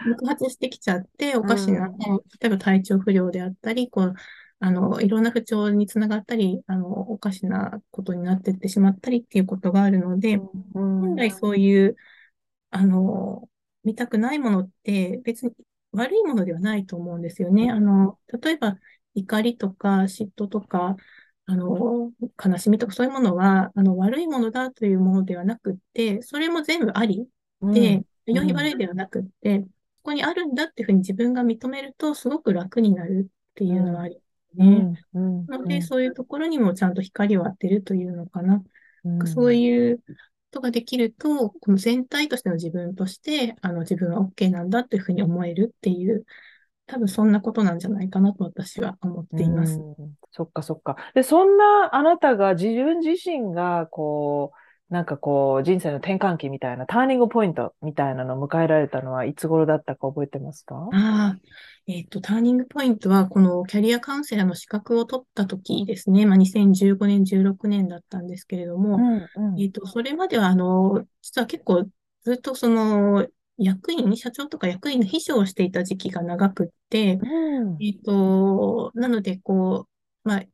[0.04, 4.14] う、 爆発してきちゃって、おかしな、うん例えば体調不良であったり、こう、
[4.60, 11.96] あの、いろんな不調につながったり、あの、おかしなことになってってしまったりっていうことがあるので、うん本来そういう、
[12.70, 13.48] あの、
[13.84, 15.52] 見たくないものって別に
[15.92, 17.70] 悪いものではないと思うんですよね。
[17.70, 18.78] あの、例えば
[19.16, 20.96] 怒りとか嫉妬とか、
[21.46, 22.12] あの、
[22.44, 27.26] 悲しみとかそういうものは、あの、悪いものだというものではなくって、それも全部あり
[27.60, 27.72] うん。
[27.72, 28.34] で、うん。
[28.34, 29.66] 良い悪いではなくって、こ
[30.04, 34.16] こにあるんだっていうふうに自分が認めるとすごく楽になるっていうのはあり。
[34.16, 34.96] ますね。
[35.14, 35.38] うん。
[35.38, 35.46] うん。
[35.46, 38.62] なので、そういうところにもちゃんと光を当てるというのかな。
[39.04, 39.26] うん。
[39.26, 40.04] そういうこ
[40.50, 46.24] とができると、この全体としての自分として、あの自分は OK なんだっていうふうに思えるっていう、
[46.86, 49.78] 多分そんなことなんじゃないかなと私は思っています。
[49.78, 50.96] うんそっかそっか。
[51.14, 54.52] で、そんなあなたが自分自身が、こ
[54.90, 60.76] う、なんかこう、人生の転換期みたいな、ターニングポイントみたいなのを迎えられたのはいつ頃だったか覚えてますか？
[60.76, 61.38] ああ、
[61.86, 66.26] えっと、ターニングポイントは、このキャリアカウンセラーの資格を取った時ですね。
[66.26, 69.00] まあ、2015年、16年だったんですけれども、ん
[69.34, 71.86] うんえっと、それまでは、あの、実は結構
[72.22, 73.26] ずっとその、
[73.58, 77.82] 役員、社長とか役員の秘書をしていた時期が長くって、うん。
[77.82, 79.88] えっと、なので、こ
[80.24, 80.44] う、まあ、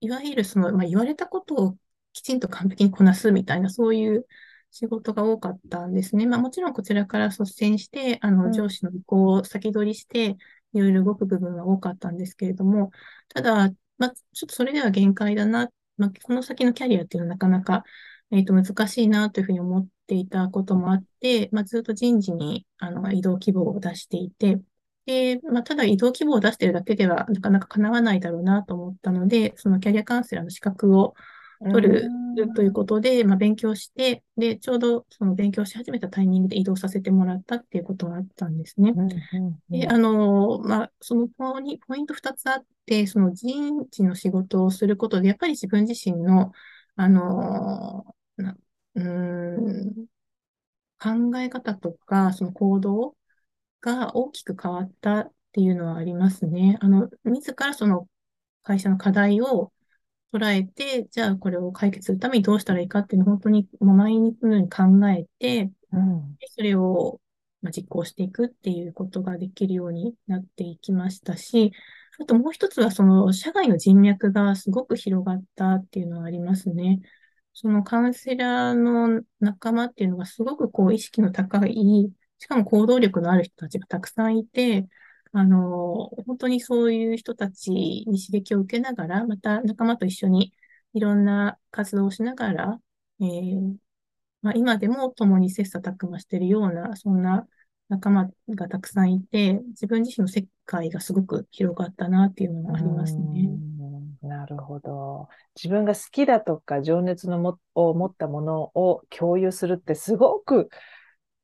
[0.00, 1.76] いわゆるその、まあ、言われたことを
[2.12, 4.26] きちんと完璧にこなすみたいな、そういう
[4.70, 6.26] 仕事が多かったんですね。
[6.26, 8.52] まあ、もちろんこちらから率先して、あの、うん。
[8.52, 10.36] 上司の意向を先取りして、
[10.72, 12.90] いろいろ動く部分は多かったんですけれども、
[13.28, 17.84] ただ、まあ、ちょっとそれでは限界だな、まあ、この先のキャリアっていうのはなかなか、
[18.30, 24.58] えっと、難しいなというふうに思っていたこともあって、まあ、ずっと人事に、あの、移動希望を出していて、
[25.06, 31.14] で、まあ、ただ移動希望を出しているだけではなかなか叶わないだろうなと思ったので、そのキャリアカウンセラーの資格を
[31.70, 32.10] 取る
[32.54, 38.92] ということで、まあ、勉強して、で、ちょうどその勉強し始めたタイミングで移動させてもらったっていうことがあったんですね。
[38.96, 46.52] うんうんで、あの、まあ、そのポインポイント2つあって、その人事の仕事をすることで、やっぱり自分自身の、
[46.96, 48.56] あの、な
[48.94, 49.97] うーん、
[50.98, 53.16] 考え方とか、その行動
[53.80, 56.78] が大きく変わったっていうのはありますね。
[56.80, 58.08] あの、自らその
[58.62, 59.72] 会社の課題を
[60.32, 67.20] 捉えて、じゃあこれを解決するためにどうしたらいいかっていうのを本当にもう毎日のように考えて、うんでそれを
[67.62, 71.72] まあ実行していくっていうことができるようになっていきましたし、
[72.20, 77.00] あともう一つはその社外の人脈がすごく広がったっていうのはありますね。
[77.60, 81.74] そのカウンセラーの仲間っていうのがすごくこう意識の高い、
[82.38, 84.86] しかも行動力のある人たちがたくさんいて、
[85.32, 90.52] あの、本当にそういう人たちに刺激を受けながら、また仲間と一緒に
[90.94, 92.80] いろんな活動をしながら、
[93.20, 93.76] えー
[94.42, 97.48] まあ、今でも共に切磋琢磨しているような、そんな
[97.88, 103.50] 仲間がたくさんいて、自分自身の世界がすごく広がったなっていうのがありますね。
[104.32, 105.28] うんなるほど。
[105.56, 110.68] 自分が好きだとか情熱のもを持ったものを共有するってすごく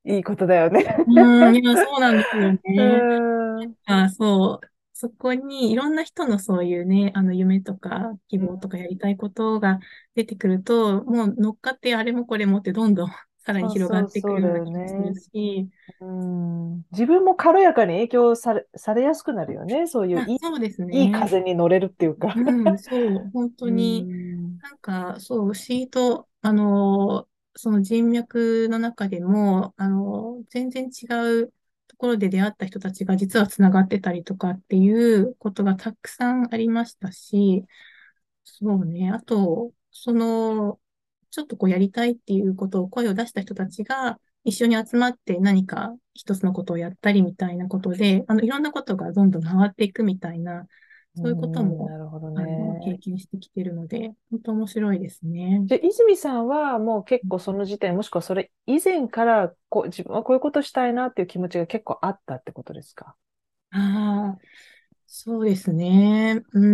[0.05, 0.97] いいことだよね。
[1.07, 2.61] うん、いや、そうなんですよね。
[2.67, 4.67] うんあ、そう。
[4.93, 9.81] そこにいろんな人のそういうね、あの夢とか希望とかやりたいことが
[10.15, 13.11] 出てくると、もう乗っかってあれもこれもってどんどん
[13.45, 15.69] さらに広がっていくような気がするし、
[16.01, 19.87] うん自分も軽やかに影響され、されやすくなるよね。
[19.87, 21.13] そういうあいい、そうですいいね。
[21.13, 22.35] 風に乗れるっていうか。
[22.37, 24.03] うん、そう、本当に。
[24.09, 31.07] うんなんか、そう、不思議と、あの、その人脈の中でも、あの、全然違
[31.43, 31.53] う
[31.87, 37.65] ところで出会った人たちが実はつながってたりとかっていうことがたくさんありましたし、
[38.45, 40.81] そうね、あと、その、
[41.35, 50.67] ちょっとこうやりたいっていうことを声を出した人たちが一緒に集まって何か一つのことをやったりみたいなことで、あの、いろんなことがどんどん回っていくみたいな、
[51.17, 52.99] そういうこともんなるほどあの、経ね。
[52.99, 55.61] 験してきてるので、本当面白いですね。
[55.65, 63.17] じゃあ、泉さんはもう結構その時点、もしくはそれ以前からこう自分はこういうことしたいなっていう気持ちが結構あったってことですか？
[63.71, 64.39] ああ、
[65.17, 66.43] そうですね。
[66.55, 66.65] うー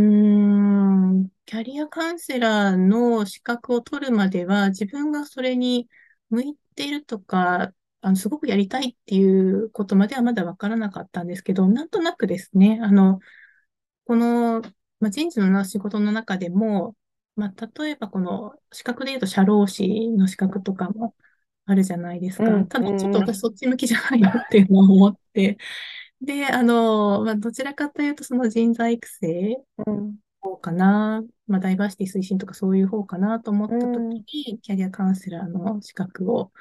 [1.25, 1.29] ん。
[1.45, 5.91] キャリアカウンセラーの資格を取るまでは、自分がそれに
[6.31, 13.21] 向いているとか、あの、すごくやりたいっていうことまではまだわからなかったんですけど、なんとなくですね、あの、
[14.07, 14.63] この、
[15.01, 16.97] まあ、人事の仕事の中でも、
[17.37, 21.15] まあ、例えばこの資格で言うと社労士の資格とかも
[21.67, 22.45] あるじゃないですか。
[22.47, 25.59] うん、ただちょっとうん、私そっち向きじゃないなっていうのを思って、
[26.21, 29.57] で、あの、まあ、どちらかというとその人材育成
[29.87, 34.25] うん、方かな、まあ、ダイバーシティ推進とかそういう方かなと思うったときん、に、
[34.61, 36.53] キャリアカウンセラーの資格を、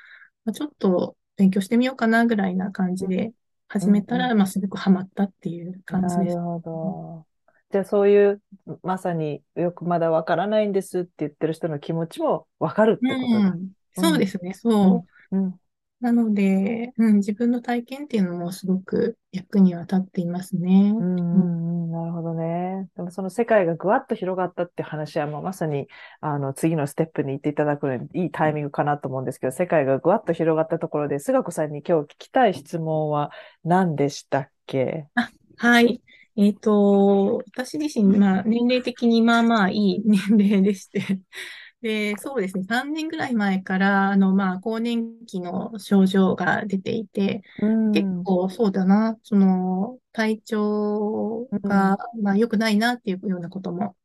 [0.45, 3.33] まあ、ちょっと勉強してみようかなぐらいな感じで。
[3.71, 6.35] 始めたら、まあ、すごくハマったっていう感じです。
[6.35, 7.27] なるほど。
[7.71, 8.41] じゃあそういう、
[8.81, 13.39] まさによくまだわからないんですって言ってる人の気持ちもわかるってことだ。
[13.39, 15.59] うん、うん、そうですね、そうん、うん、う。
[16.01, 20.93] なので、うん、自分の体験っていうのもすごく役には立っていますね。
[20.95, 22.87] うん、なるほどね。
[22.95, 25.87] でもその世界がぐわっと広がったって話はもうまさに
[26.21, 33.31] あの次のステップに行っていただくのにいいタイミングかなと思うんですけど、世界がぐわっと広がったところで、菅子さんに今日聞きたい質問は
[33.65, 35.07] 何でしたっけ？
[35.15, 36.01] あ、はい。
[36.37, 41.19] えっと、私自身、まあ、年齢的にまあまあいい年齢でして
[41.81, 47.41] で、そうですね、3年ぐらい前から、あの、まあ、更年期の症状が出ていて、
[47.91, 53.95] 結構そうだな、その、体調が、まあ、良くないなっていうようなことも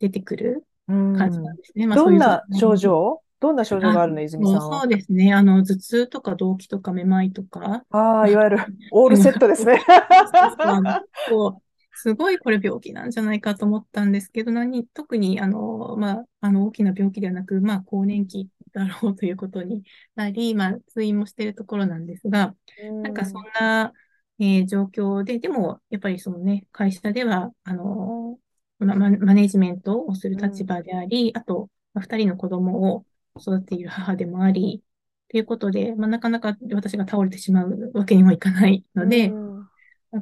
[0.00, 1.56] 出てくるう感じなんん。
[1.56, 1.86] ですね。
[1.86, 3.22] まあ、どんな症態状？
[3.40, 4.80] どんな症状あ、があるの、泉さんは？
[4.80, 5.34] そうですね。
[5.34, 8.58] あの、頭痛とか動悸とかめまいとか、ああ、いまあ、わゆる
[8.90, 9.84] オールセットですね。
[11.26, 11.61] そう、
[11.94, 23.92] すごいこれ病気なんじゃないかと思ったんですけど、何、特に、あの、まあ、あの、大きな病気ではなく、まあ、更年期だろうということになり、まあ、通院もしているところなんですが、うなんかそんん、な、
[24.38, 28.38] えー状況で、でも、やっぱりそのね、会社では、あの、
[28.78, 33.06] ま、ママネジメントをするうん、立場であり、あと、まあ、二人の子供を
[33.38, 34.82] 育てている母でもあり、
[35.28, 39.51] ということで、まあ、なかなか私が倒れてしまうわけにもいかないうので、ん。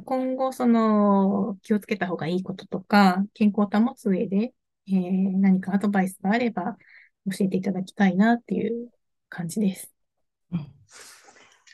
[0.05, 4.53] 今後、その、気をつけた方がいいこととか、健康を保つ上で、
[4.87, 6.77] えー何かアドバイスがあれば
[7.31, 8.89] 教えていただきたいなっていう
[9.29, 9.91] 感じです。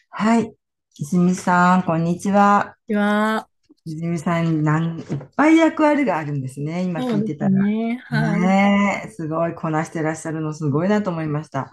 [0.10, 0.53] はい。
[0.99, 2.75] 泉さん、こんにちは。
[2.88, 3.49] では、
[3.86, 6.84] 泉さん、なん、いっぱい役割があるんですね。
[6.84, 7.51] 今聞いてたら。
[7.51, 7.97] ね。
[8.06, 8.39] はい。
[8.41, 11.71] ねえ、すごいこなしてらっしゃるのすごいなと思いました。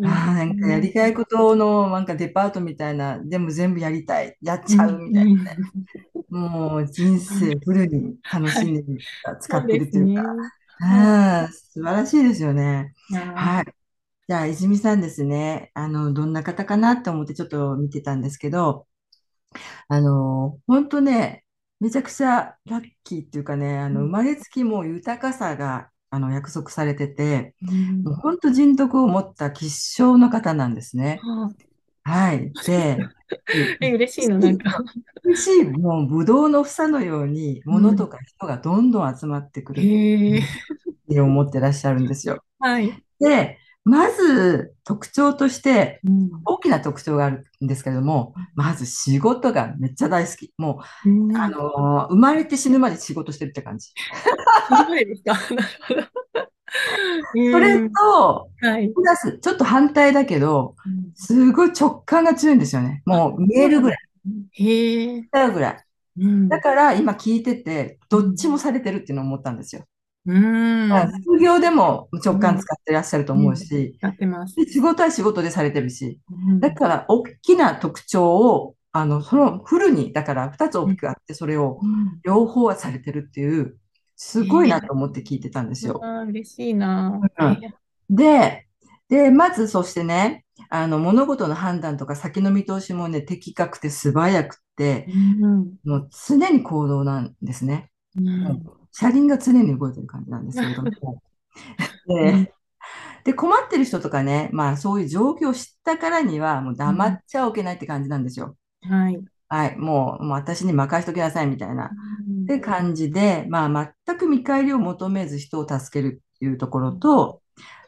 [0.00, 0.80] なんかや。
[0.80, 5.48] りたいことのなんかデパートみたいな、でも全部やりたい、やっちゃううん、みたいうん。
[6.30, 6.40] な。
[6.40, 7.48] もう人はい。
[7.48, 8.66] 生フルに楽はい。
[8.66, 9.06] しんでる、
[9.40, 10.24] 使ってるというか。
[10.80, 12.94] ああ、素晴らしいですよね。
[13.12, 13.64] あはい。
[14.28, 15.70] じゃあ、泉さんですね。
[15.74, 18.88] あの、どんな方かなって思ってちょっと見てたんですけど、
[19.88, 21.44] あの、本当ね、
[21.80, 24.10] めちゃくちゃラッキーっていうかね、あの、生うん。
[24.10, 28.04] まれつきもう豊かさが、あの、約束されてて、うん。
[28.04, 31.26] もう本当人徳を持った吉祥の方なんですね。
[32.04, 32.54] はい。
[32.64, 33.10] で、
[33.80, 34.84] え、嬉しいの、なんか。
[35.24, 38.08] 美しい、もう、ぶどうの房のように、物とうん。
[38.08, 40.40] か人がどんどん集まってくるへえ。
[41.04, 42.44] って思ってらっしゃるんですよ。
[42.58, 43.02] はい。
[43.20, 46.30] で、まず特徴として、うん。
[46.44, 50.52] 大きな特徴があるんですけれども、まず仕事がめっちゃ大好き。
[50.58, 51.36] もう、うん。
[51.36, 53.90] あのー生まれて死ぬまで仕事してるって感じ。
[57.52, 57.92] それ うん。
[57.92, 58.88] と、はい。
[58.88, 63.02] プラス、ちょっと反対だけど、うんすごい直感が強いんですよね。
[63.06, 63.98] あ、もう見えるぐらい。
[64.52, 65.06] へえ。
[65.20, 65.84] 見えるぐらい。
[66.18, 66.48] うん。
[66.48, 68.24] だから今聞いてて、うん。
[68.24, 69.84] どっちもされてるっていうのを思ったんですよ。
[70.26, 71.22] うん。
[71.24, 72.60] 副業でも直感うん。
[72.60, 73.42] 使ってらっしゃるとうん。
[73.42, 74.56] 思うし、やってます。
[74.56, 76.60] で仕事は仕事でされてるし、うん。
[76.60, 80.96] だから大きな特徴を、あの、そのフルに、だから2つ大うん。
[80.96, 82.22] きくあって、それをうん。
[82.24, 83.78] 両方はされてるっていう、
[84.16, 84.68] すごい。
[84.68, 86.02] なと思って聞いてたんですよ。
[86.02, 87.20] ああ、嬉しいな。
[87.38, 87.76] へうんえ。
[88.10, 88.68] で、
[89.08, 95.78] で、まずそしてね、あの、物事の判断とか先の見通しもね、的確で素早くて、うん。
[95.84, 97.90] もう常に行動なんですね。
[98.16, 98.62] うん。
[98.98, 100.82] 車輪が常に動いてる感じなんですけれど。
[102.06, 102.52] で、
[103.24, 106.96] で、困ってる人とかね、まあそういう状況を知ったからには、もううん。
[106.96, 108.56] 黙っちゃおけないって感じなんですよ。
[108.82, 109.26] はい。
[109.48, 111.86] はい、もう、もう私に任しときなさいみたいな。
[111.86, 111.90] う
[112.44, 112.60] ってん。
[112.60, 117.42] 感じで、まあ全く見返りを求めず人を助けるっていうところと、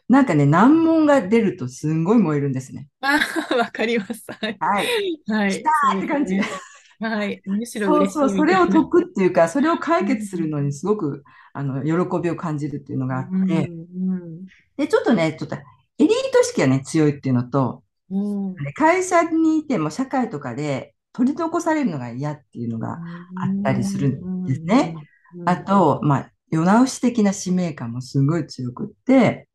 [0.09, 2.89] なんかね、難問が出るとすんごい燃えるんですね。
[3.57, 4.27] わかります。
[4.33, 4.63] はい。
[5.29, 5.53] はい。
[5.53, 6.37] 来たって感じ。
[7.01, 7.41] はい。
[7.47, 8.57] むしろそうそう、それ。
[8.57, 10.51] を解くっていうか、それを解決するうん。
[10.51, 13.49] のにすごく、あの、喜びを感じるっていうのがあっうん。
[13.49, 14.47] て、うん。
[14.77, 15.61] で、ちょっとね、ちょっとエ
[15.99, 18.55] リート意識がね、強いっていうのと、うん。
[18.75, 23.01] 会社にいても社会とかで取り残されるのが嫌っていうのが
[23.35, 24.95] あったりするんですね。
[25.45, 29.49] あと、まあ、世直し的な使命感もすごい強くって、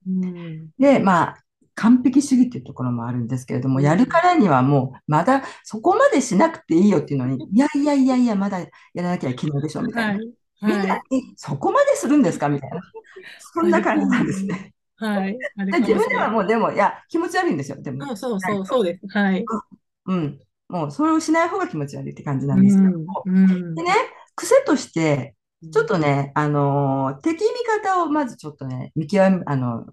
[0.78, 1.43] で、まあ、
[1.76, 10.24] 完璧主義っていうところもあるんですけれども、やるからにはもう、まだそこまでしなくていいよっていうのに、いやいやいやいや、まだやらなきゃいけないでしょ、みたいな。
[10.61, 10.99] みんな、え、
[11.36, 12.82] そこまでするんですかみたいな。
[13.53, 14.74] そんな感じなんですね。
[14.95, 15.38] はい。
[15.80, 17.82] 自分ではもう、でも、いや、気持ち悪いんですよ。
[17.82, 18.15] でも。
[18.15, 19.07] そうそうそうです。
[19.07, 19.43] はい。
[20.05, 20.39] うん。
[20.69, 23.24] もう、それをしない方が気持ち悪いって感じなんですけども。
[23.26, 23.91] でね、
[24.36, 25.36] 癖として、
[25.71, 27.49] ちょっとね、あのー、敵味
[27.84, 29.86] 方をまずちょっとね、見極め、あの、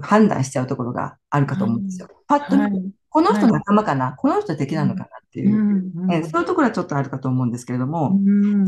[0.00, 2.08] 判断しちゃうところがあるかと思うんですよ。
[2.28, 5.06] パッと見て、この人仲間かな、この人敵なのかな？
[5.06, 8.18] っていう、えそういうところはちょっとあるかと思うんですけれども、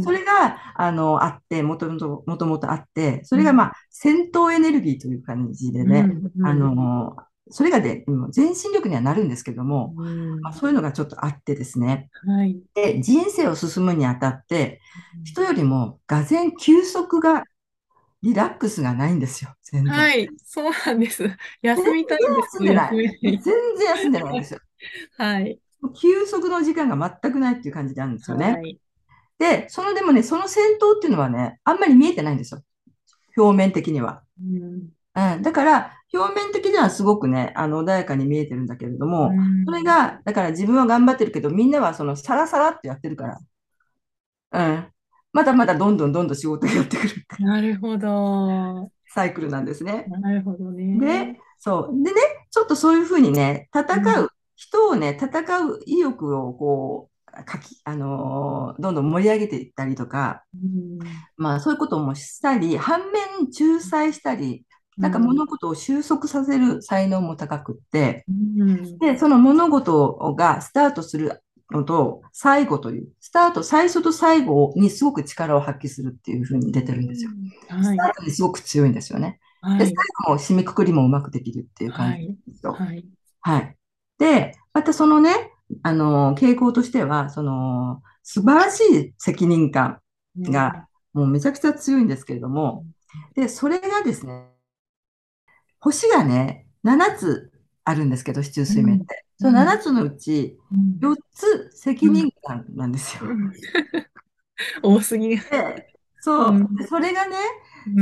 [0.03, 6.09] それが、あの、あって、もともと、もともとあって、それがまあ、戦闘エネルギーという感じでね、
[6.45, 7.17] あの、
[7.51, 9.95] それがで、全身力にはなるんですけども、
[10.41, 12.09] まあ、そういうのがちょっとあってですね。
[12.25, 14.81] はい、で、人生を進むにあたって、
[15.25, 17.43] 人よりも、がぜ休息が
[18.23, 19.93] リラックスがないんですよ、全然。
[19.93, 21.25] はい、そうなんです。
[21.61, 23.11] 休みたいんです休んでない。
[23.21, 24.61] 全然休んでないんですよ。
[25.19, 25.59] はい。
[26.01, 28.53] 休息の時間が全くないっていう感じであるんですよね。
[28.53, 28.79] はい、
[29.39, 32.63] で、そのでもね、その戦闘っていうのはね、あんまり見えてないんですよ。
[33.37, 34.23] 表面的には。
[34.41, 43.41] うん、うん、だから、表面的にはすごくね、あの、穏やかに見えてるんだけれども、うん、それが、だから自分は頑張ってるけど、みんなはその、サラサラってやってるから、
[44.53, 44.92] うん。
[45.33, 47.27] まだまだどんどんどんどん仕事がやってくる。
[47.41, 48.91] なるほど。
[49.09, 50.07] サイクルなんですね。
[50.09, 50.99] なるほどね。
[51.35, 52.03] で、そう。
[52.03, 52.21] でね、
[52.51, 60.99] ちょっとそういうふうにね、戦う、うん、人をね、戦う意欲をこう、かき、あのー、どんどん盛り上げていったりとか、うん、
[61.37, 64.67] まあそういうこともしたり、反面仲裁したり、
[64.99, 71.41] なんか物事を収束させる才能も高くって、うん、で、その物事がスタートする
[71.73, 77.31] のと、最後という、スタート、最初と最後にすごく力を発揮するっていうふうに出てるんですよ。
[77.69, 79.41] はい、スタートにすごく強いんですよね。
[79.61, 79.95] はい、で、最
[80.27, 82.73] 後も締めくくりもうまくできるっていう感じですよ。
[82.73, 83.05] はい。
[83.41, 83.77] はい、
[84.19, 85.53] で、またそのね、
[85.83, 90.01] あの、傾向としては、その、素晴らしい責任感
[90.39, 92.85] が、もうめちゃくちゃ強いんですけれども、
[93.35, 94.49] で、それがですね、
[95.79, 97.52] 星がね、7つ
[97.85, 99.25] あるんですけど、市中水面って。
[99.39, 100.59] その7つのうち、
[101.01, 103.31] 4つ責任感なんですよ。
[104.83, 105.31] 多すぎ。
[105.31, 105.41] で、
[106.21, 107.37] そう、それがね、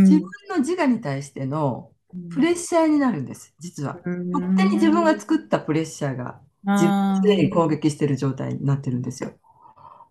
[0.02, 1.90] 自分の自我に対しての
[2.28, 3.98] プレッシャーになるんです、実は。
[4.32, 6.40] 勝手に自分が作ったプレッシャーが、
[6.74, 9.32] 自分に攻撃してる状態になってるんですよ。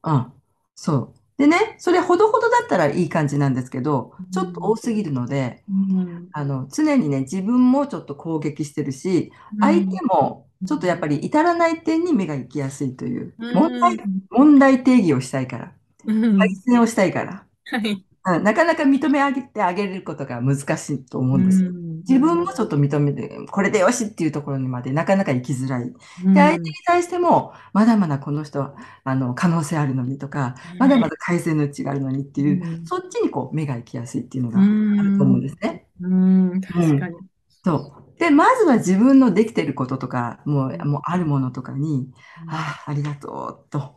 [0.03, 0.34] うん、
[0.76, 1.18] そう。
[1.39, 13.97] でね、それほどほどだったらいい感じなんですけど、ちょっと多すぎるので、うん、あの常にね、自分もちょっと攻撃してるし、相手もちょっとやっぱり至らない点に目が行きやすいという、問題、
[14.29, 15.73] 問題定義をしたいから、
[16.05, 21.72] 改善をしたいから、はいなかなか認め上げてあげることが難しいと思うんですよ。
[22.07, 25.86] 自分もちょっと認めて、これでよしっていうところにまでなかなか行きづらい。
[26.34, 35.88] で、相手に対しても、まだまだこの人は、あの、可能性あるのにとか、まだまだ改善の余地があるのにっていう、そっちにこう、目が行きやすいっていうのがあると思うんですね。
[36.01, 37.15] うん、確かに。
[37.63, 38.20] そう。
[38.20, 42.11] で、まずは自分のできてることとか、もう、もうあるものとかに、
[42.47, 43.95] ああ、ありがとうと。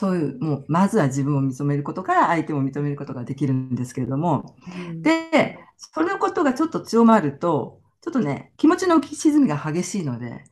[0.00, 4.56] そういう、もう、まずは自分を認めることから相手も認めることができるんですけれども、
[4.90, 10.42] うん、で、そのことがちょっと強まると、ちょっとね、気持ちの浮き沈みが激しいので、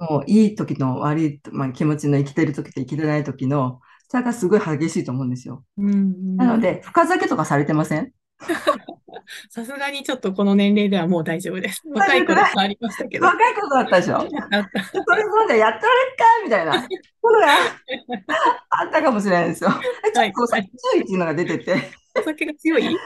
[0.00, 5.62] うん、もういい時の悪い、まあ、気持ちの生きてる時と生きてない時の差がすごい激しいと思うんですよ。
[5.78, 8.10] うん、なので、深酒とかされてません？
[9.50, 11.82] さすがにちょっとこの年齢ではもう大丈夫です。
[11.88, 13.26] 若い頃はありましたけど。
[13.26, 14.20] 若い頃だったでしょ？
[14.20, 16.88] それそうでやったられっかみたいな
[17.20, 17.46] ことが
[18.70, 19.70] あったかもしれないですよ。
[19.70, 21.90] ちょっとお酒注意っていうのが出てて。
[22.18, 22.96] お酒が強い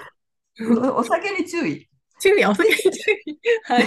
[0.94, 1.88] お酒に注意。
[2.20, 2.88] 注意、お酒に注
[3.26, 3.38] 意？
[3.64, 3.84] はい。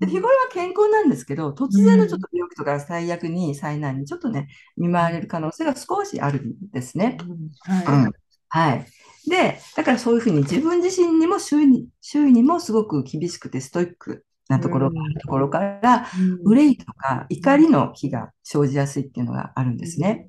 [0.00, 7.16] で、日頃は健康なんですけど、突然のちょっと病気とか最悪に、災難にちょっとね、見舞われる可能性が少しあるんですね。
[7.60, 8.12] はい。
[8.48, 8.86] はい。
[9.26, 16.06] で、だからそういうふうに自分自身にも周囲に、周囲にもすごく厳しくてストイックなところがあるところから、
[16.44, 20.28] 憂いとか怒りの気が生じやすいっていうのがあるんですね。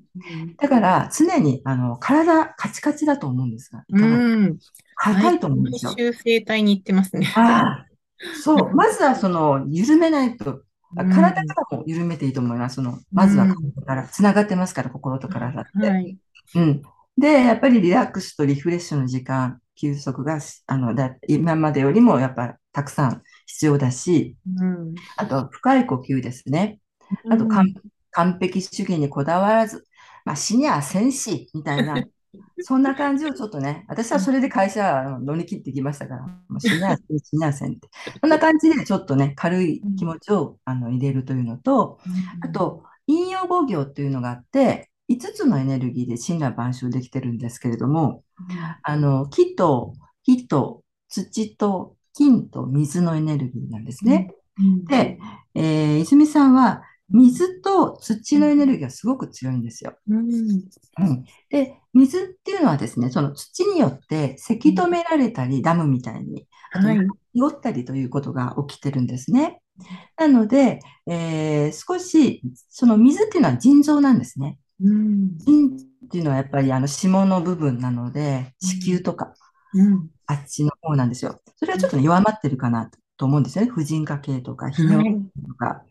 [0.57, 4.17] だから常にあの体カチカチだと思うんですが、いかが
[4.95, 5.91] 硬いと思うんですよ。
[5.91, 7.31] 修正体に行ってますね。
[7.35, 7.85] あ
[8.41, 10.63] そう、 まずはその緩めないと、
[10.95, 12.75] 体からも緩めていいと思います。
[12.75, 15.87] そのまずは心から、つながってますから、心と体って。
[15.87, 16.17] はい、
[16.55, 16.81] うん。
[17.17, 26.79] で、やっぱりリラックスとリフレッシュの時間、休息が、あの、だ今までよりもやっぱたくさん必要だし、うん、あと深い呼吸ですね。
[27.29, 27.73] あと、うん、
[28.11, 29.85] 完璧主義にこだわらず、
[30.25, 32.03] まあ、死にゃせんし、みたいな、
[32.61, 37.89] そんな感じをちょっとね、私はそれで会社乗り切ってきましたから、もう死にゃせん、 死にゃせんって。
[38.19, 41.99] そんな感じでちょっとね、軽い気持ちをあの入れるというのと、
[42.41, 48.23] あと、引用語行っていうのがあって、5つのエネルギーで神羅万象できてるんですけれども、
[48.83, 49.93] あの、木と
[50.23, 54.33] 火と土と金と水のエネルギーなんですね。
[54.89, 55.19] で、
[55.55, 59.97] えー、泉さんは水と土のエネルギーがすごく強いんですよ。
[60.99, 66.87] うん、で、水っていうのはですね、その土によってせき止められたり、ダムみたいに、あと、
[67.33, 69.61] 濁ったりということが起きてるんですね。
[70.17, 74.57] なので、えー、少し、その水っていうのは腎臓なんですね。
[74.79, 79.33] うん、腎っていうのはやっぱりあの下の部分なので、子宮とか、
[79.73, 81.41] うん、あっちの方なんですよ。
[81.55, 83.71] それはちょっと、ね、弱まってるかなと思うんですよね。
[83.71, 85.85] 婦人科系とか、泌尿とか、は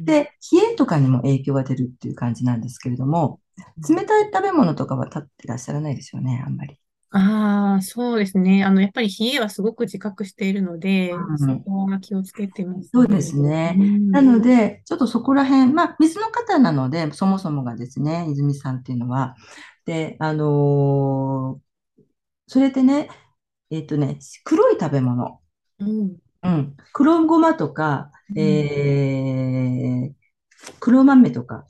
[0.00, 0.04] い。
[0.04, 3.40] で、冷えとかにも影響が出るっていう感じなんですけれども、
[3.88, 6.79] 冷たい食べ物とかは立ってらっしゃらないですよね、あんまり。
[7.12, 8.62] ああ、そうですね。
[8.62, 13.76] あの、やっぱり冷えはすごく自覚しているので、そこは気をつけてますそうですね。
[14.12, 19.34] なので、ちょっとそこら辺、まあ、水の方なので、そもそもがですね、泉さんっていうのは。
[19.86, 21.70] で、あのー
[22.52, 23.08] それでね、
[23.70, 25.40] えっとね、黒い食べ物。
[25.78, 26.16] うん。
[26.42, 26.76] うん。
[26.92, 30.12] 黒ごまとか、えー、
[30.80, 31.64] 黒豆とか、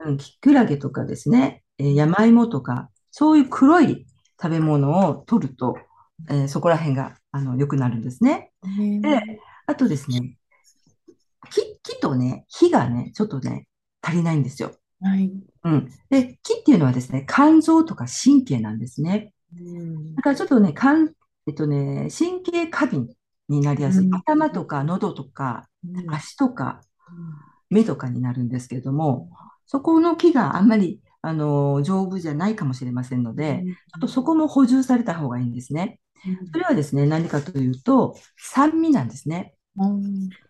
[0.00, 4.06] うん、きくらげとかですね、えー、山芋とか、そういう黒い
[4.42, 5.76] 食べ物を取ると、
[6.28, 8.52] えー、そこら辺があの良くなるんですね。
[9.02, 9.22] で、
[9.66, 10.36] あとですね、
[11.50, 13.66] 木木とね、火がね、ちょっとね、
[14.02, 14.72] 足りないんですよ。
[15.02, 15.30] はい。
[15.64, 15.90] うん。
[16.10, 19.32] で、木っていうのはですね、肝臓とか神経なんですね。
[19.58, 21.10] うん、だからちょっとね、肝、
[21.46, 23.08] えっとね、神経過敏
[23.48, 24.06] になりやすい。
[24.06, 25.68] うん、頭とか喉とか、
[26.08, 26.82] 足とか、
[27.70, 29.30] 目とかになるんですけれども、
[29.66, 36.00] そこの木があんまりあの丈夫じゃないかもしれませんので、ちょっとそこも補充された方がいいんですね。
[36.52, 39.54] それはですね、何かというと、酸味なんですね。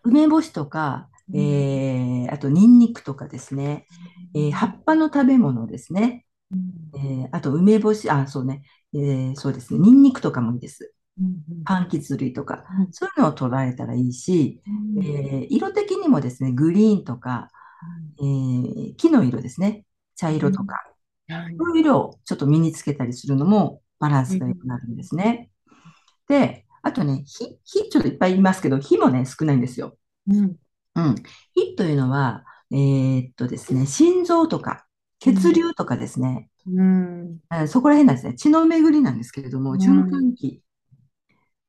[0.03, 3.87] 梅干しとか、えー、あとニンニクとかですね、
[4.35, 6.25] えー、葉っぱの食べ物ですね、
[6.95, 8.63] えー、あと梅干し、あ、そうね、
[8.93, 10.93] えー、そうですね、ニンニクとかもいいです。
[11.65, 14.61] 柑橘類とか、そういうのを捉えたらいいし、
[14.97, 17.49] えー、色的にもですね、グリーンとか、
[18.19, 19.85] えー、木の色ですね、
[20.21, 20.75] 茶色とか、
[21.27, 21.35] そ
[21.73, 25.49] ういう色をちょっと身につけたりするのもバランスが良くなるんですね。
[26.27, 29.97] で、あとね、火、火ちょっといっぱい言いますけど、火もね、少ないんですよ。
[30.27, 30.55] うん。
[30.95, 31.15] うん。
[31.55, 34.85] 火というのは、えー、っとですね、心臓とか、
[35.19, 38.35] 血流とかですね、うん、そこら辺なんですね。
[38.35, 40.63] 血の巡りなんですけれども、循環器。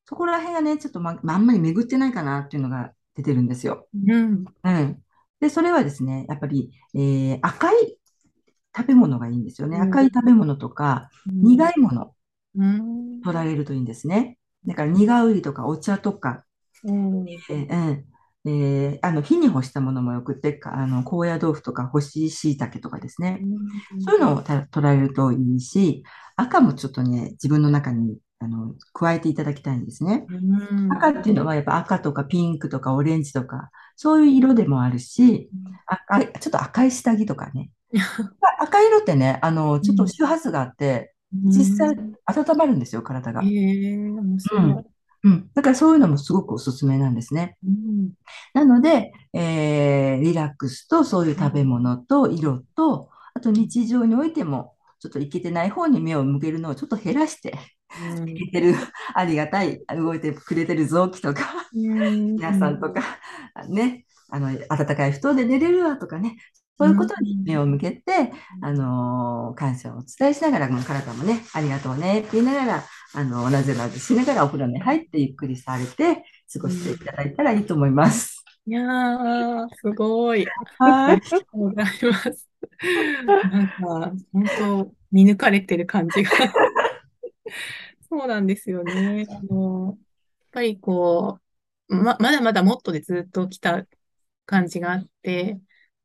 [0.05, 3.89] そこら辺がね、ちょっとま、まあんまり巡ってないかなっていうのが出てるんですよ。
[4.07, 4.45] うん。
[4.63, 5.03] うん。
[5.41, 7.99] で、それはですね、やっぱり、えー、赤い
[8.77, 9.79] 食べ物がいいんですよね。
[9.79, 12.15] 赤い食べ物とか、苦いもの、
[13.23, 14.39] 取られるといいんですね。
[14.67, 16.45] だから苦うりとかお茶とか、
[16.85, 18.03] うん、えー、
[18.45, 26.05] えー、あの火に干したものもよくて、あの高野豆腐とか干し椎茸とかですね、うん、そういうのを取られるといいし、
[26.37, 30.27] 赤もちょっとね、自分の中にあの加えていただきたいんですね。
[30.29, 35.49] うん、赤っていうのはやっぱ赤とかピンクとかオレンジとか、そういう色でもあるし、
[35.87, 37.71] 赤いちょっと赤い下着とかね。
[38.61, 43.43] 赤色ってね、あの、ちょっと周波数があって、実際温まるんですよ、体が。
[43.43, 44.85] えー、面白い。
[45.25, 45.51] うん。
[45.55, 47.57] だからそういうのもすごくおすすめなんですね。
[47.65, 48.11] うん、
[48.55, 57.55] なので、えー、リラックスとそういう食べ物と色と、あと日常においても、ちょっといけてない方に目を向けるのをちょっと減らして、
[58.17, 58.75] うん、いけてる、
[59.15, 63.03] ありがたい、動いてくれてる臓器とか、皆さんとか、
[63.69, 66.37] ね、あの、暖かい布団で寝れるわとかね、
[66.79, 78.43] そういうことに目を向けて、あの、感謝をお伝えしながら、もう体もね、ありがとうねって言いながら、あの、なぜなぜしながらお風呂に入ってゆっくりされて、過ごしていただいたらいいと思います。
[78.67, 80.45] いやー、すごい。
[80.79, 81.17] はい。
[81.17, 81.91] ありがとうございま
[82.33, 82.49] す。
[83.53, 86.31] なんか、本当、見抜かれてる感じが。
[88.09, 89.27] そうなんですよね。
[89.29, 89.99] あの、やっ
[90.53, 91.41] ぱりこ
[91.89, 93.87] う、ま、まだまだもっとでずっと来た
[94.47, 95.59] 感じがあって、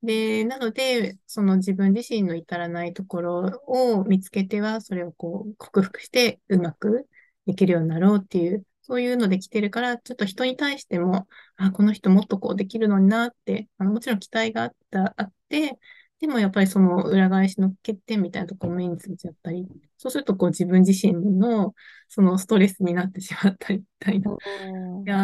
[0.04, 7.08] で、なので、その自分自身の至らないところを見つけては、それをこう克服してうまく
[7.45, 11.28] できるようになろうっていう、そういうので来てるから、ちょっと人に対しても、
[11.58, 15.78] あ、この人もっとこうできるのになって、あのもちろん期待があった、あって、
[16.20, 19.68] でもやっぱりその裏返しの欠点みたいなところ目についちゃったり、
[19.98, 21.76] そうするとこう自分自身の
[22.08, 24.32] そのストレスになってしまったりみたいな。
[24.32, 24.36] い
[25.06, 25.18] や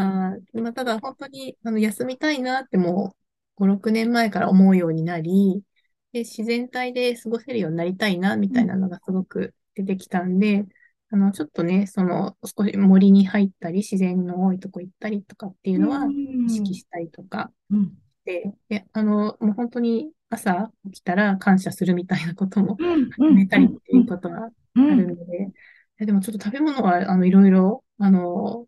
[0.53, 3.15] まあ、ただ本当にあの休みたいなっても
[3.55, 5.63] 5、6年前から思うようになり、
[6.11, 10.65] で、自然体で過ごせるようになりたいな、みたいなのがすごく出てきたんで、
[11.11, 16.13] あの、ちょっとね、その、少し森に入ったり、自然の多いとこ行ったりとかっていうのは、
[16.45, 17.97] 意識したりとかうん。
[18.25, 24.49] で、で、あの、もう本当に朝起きたら感謝するみたいなこともうん始めたりっていうことは
[24.87, 24.95] あうん。
[24.95, 25.51] るので、
[25.99, 28.67] えでもちょっと食べ物は、あの、いろいろ、あの、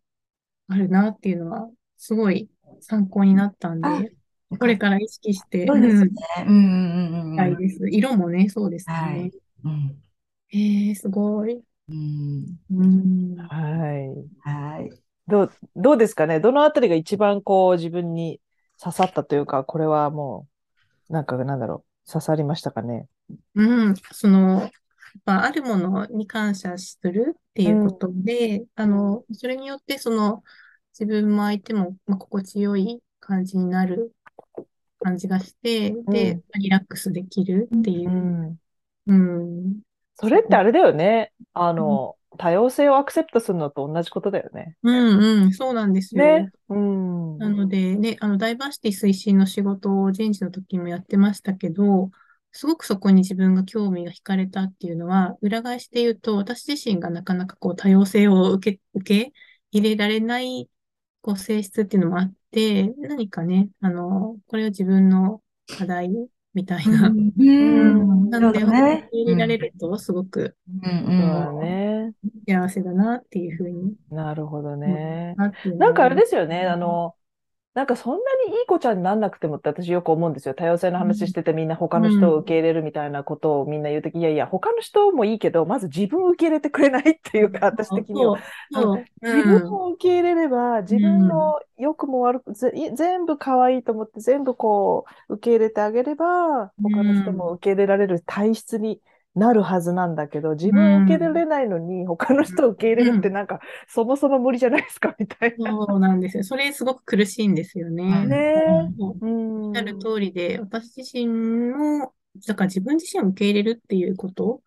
[0.68, 2.50] あるなっていうのは、すごい
[2.82, 4.14] 参考になったんあで、
[4.60, 6.12] これから意識して、そうですね。
[6.48, 7.34] うん、うんうんうんうん。
[7.34, 7.90] したいです。
[7.90, 9.32] 色もね、そうですはねい。
[9.64, 10.04] うん。
[10.52, 11.62] えー、すごい。
[11.90, 12.60] うん。
[12.72, 13.36] うん。
[13.38, 14.50] はい。
[14.50, 14.92] はい。
[15.28, 16.40] どう、どうですかね？
[16.40, 18.40] どのあたりが一番こう自分に
[18.82, 20.48] 刺さったというか、これはも
[21.10, 23.08] う、なんかなんだろう、刺さりましたかね？
[23.56, 24.72] うん、その、やっ
[25.26, 30.44] ぱあるものに感謝するっていうことで、あの、それによってその
[30.98, 34.15] 自分も相手も、まあ、心地よい感じになる
[35.06, 38.14] 感じがして、でうん、リラックスできるっていうう。
[38.14, 38.60] ん。
[39.06, 39.80] うん。
[40.16, 41.32] それってあれだよね。
[41.54, 44.76] あの、多様性をアクセプトするのと同じことだよね。
[44.82, 46.24] うんうん、そうなんですよ。
[46.24, 46.50] ね。
[46.70, 47.38] うん。
[47.38, 52.10] なのでね、あの、ダイバーシティ推進の仕事を人事の時もやってましたけど、
[52.52, 59.34] すごくそこに自分が興味が惹かれたっていうのは、裏返して言うと、私自身がなかなかこう多様性を受け、受け
[59.72, 60.68] 入れられない
[61.22, 65.42] こう性質っていうのもあって、何かね、あの、これを自分の
[65.78, 66.10] 課題
[66.54, 67.10] みたいな。
[67.10, 72.14] うんうんなので、ね受け入れられると、すごくうんそうだね。
[72.48, 75.36] 幸せだなっていうふうになるほどね。
[75.78, 76.66] なんかあれでですよね。
[76.66, 77.16] あの、
[77.76, 80.54] なんかそんなにいい子ちゃんになんなくてもって私よく思うんですよ。
[80.54, 88.40] 多様性の話しててみんな他の人を受け入れるみたいなことをみんな言うとき、いやいや、他の人もいいけど、まず自分を受け入れてくれないっていうか、私的には。
[89.22, 99.02] 自分を受け入れれば、自分の良くも悪く、ぜ全部可愛いと思って、全部こう、受け入れてあげれば、他の人も受け入れられる体質に
[99.36, 105.72] なるはずなんだけど、自分を受け入れられないのに、他の人を受け入れるってなんか、そもそも無理じゃないですか、みたいな。
[105.72, 106.44] そうなんですよ。
[106.44, 108.26] それすごく苦しいんですよね。
[108.26, 109.66] ねそううん。
[109.68, 112.14] おっしゃる通りで、私自身も、
[112.48, 114.62] だから自分自身を受け入れるっていうこと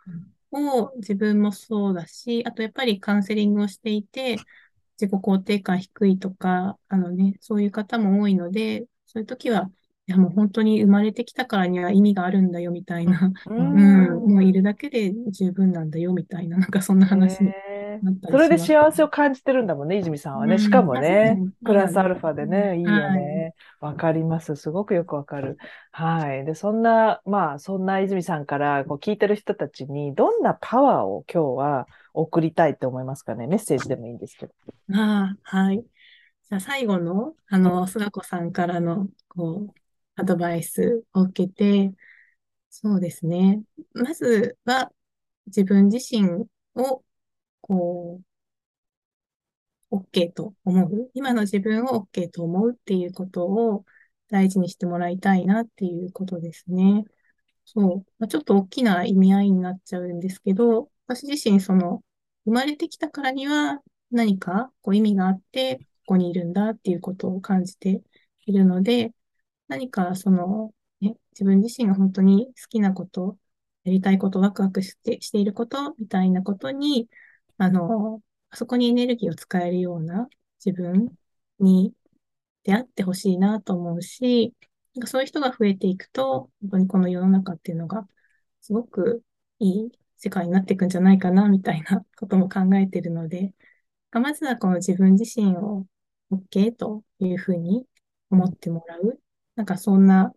[0.53, 4.37] を自分もそうだし、あとやっぱりカウンセリングをしていて、
[5.01, 9.71] 自己肯定感低いとか、あのね、そういう方も多いので、そういう時は、
[10.09, 20.55] いやもう本当に生まれてきたからには意味があるんだよみたいな、ううん、もういるだけで十分なんだよみたいな、なんかそんな話にねなったりそれで幸せを感じてるんだもんね、泉さんはね。
[20.55, 23.55] うんしかもねうん、プラスアルファでね、いいよはいね。
[23.81, 24.57] わかります。
[24.57, 25.59] すごくよくわかる。
[25.93, 26.45] はい。
[26.45, 33.47] で、そんな、まあ、そんな泉さんからこう聞いてる人たちに、どんなパワーを今日は送りたいって思いますかね？
[33.47, 34.53] メッセージでもいいんですけど。
[34.95, 35.79] ああ、はい。
[35.79, 39.75] じゃあ最後の、あの、菅子さんからの、こう、
[40.19, 41.93] アドバイスを受けて、
[42.71, 43.63] そうですね。
[43.95, 44.93] まずは、
[45.47, 47.05] 自分自身を、
[47.63, 48.21] こ
[49.91, 51.11] う、OK と思う。
[51.15, 53.85] 今の自分を OK と思うっていうことを
[54.29, 57.05] 大事にしてもらいたいなっていうことですね。
[57.65, 58.07] そう。
[58.19, 62.03] まあ、ちょっと大きな意味合いになっちゃうんですけど、私自身、その、
[62.45, 68.03] 生まれてきたからには何かこう意味があって、ここにいるんだっていうことを感じて
[68.47, 69.13] いるので、
[69.69, 73.39] 何かその、ね、自分自身が本当に好きなこと、
[73.85, 77.09] やりたいこと、ワクワクして、していることみたいなことに、
[77.59, 78.23] あの、
[78.55, 80.29] そこにエネルギーを使えるような
[80.65, 81.11] 自分
[81.61, 81.95] に
[82.65, 84.55] 出会ってほしいなと思うし、
[84.95, 88.07] なんかそういう人が増えていくと、本当にこの世の中っていうのが、
[88.61, 89.23] すごく
[89.59, 93.55] いい世界になっていくんじゃないかな、みたいなことも考えているので、
[94.13, 95.87] まずはこの自分自身を
[96.31, 97.87] OK というふうに
[98.31, 99.21] 思ってもらう。
[99.59, 100.33] なんかそんな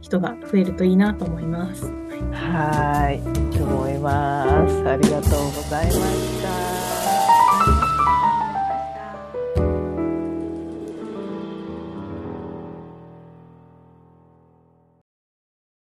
[0.00, 1.84] 人が増えるといいなと思います。
[2.32, 3.22] はい。
[3.56, 4.88] と思います。
[4.88, 6.85] ありがとうございました。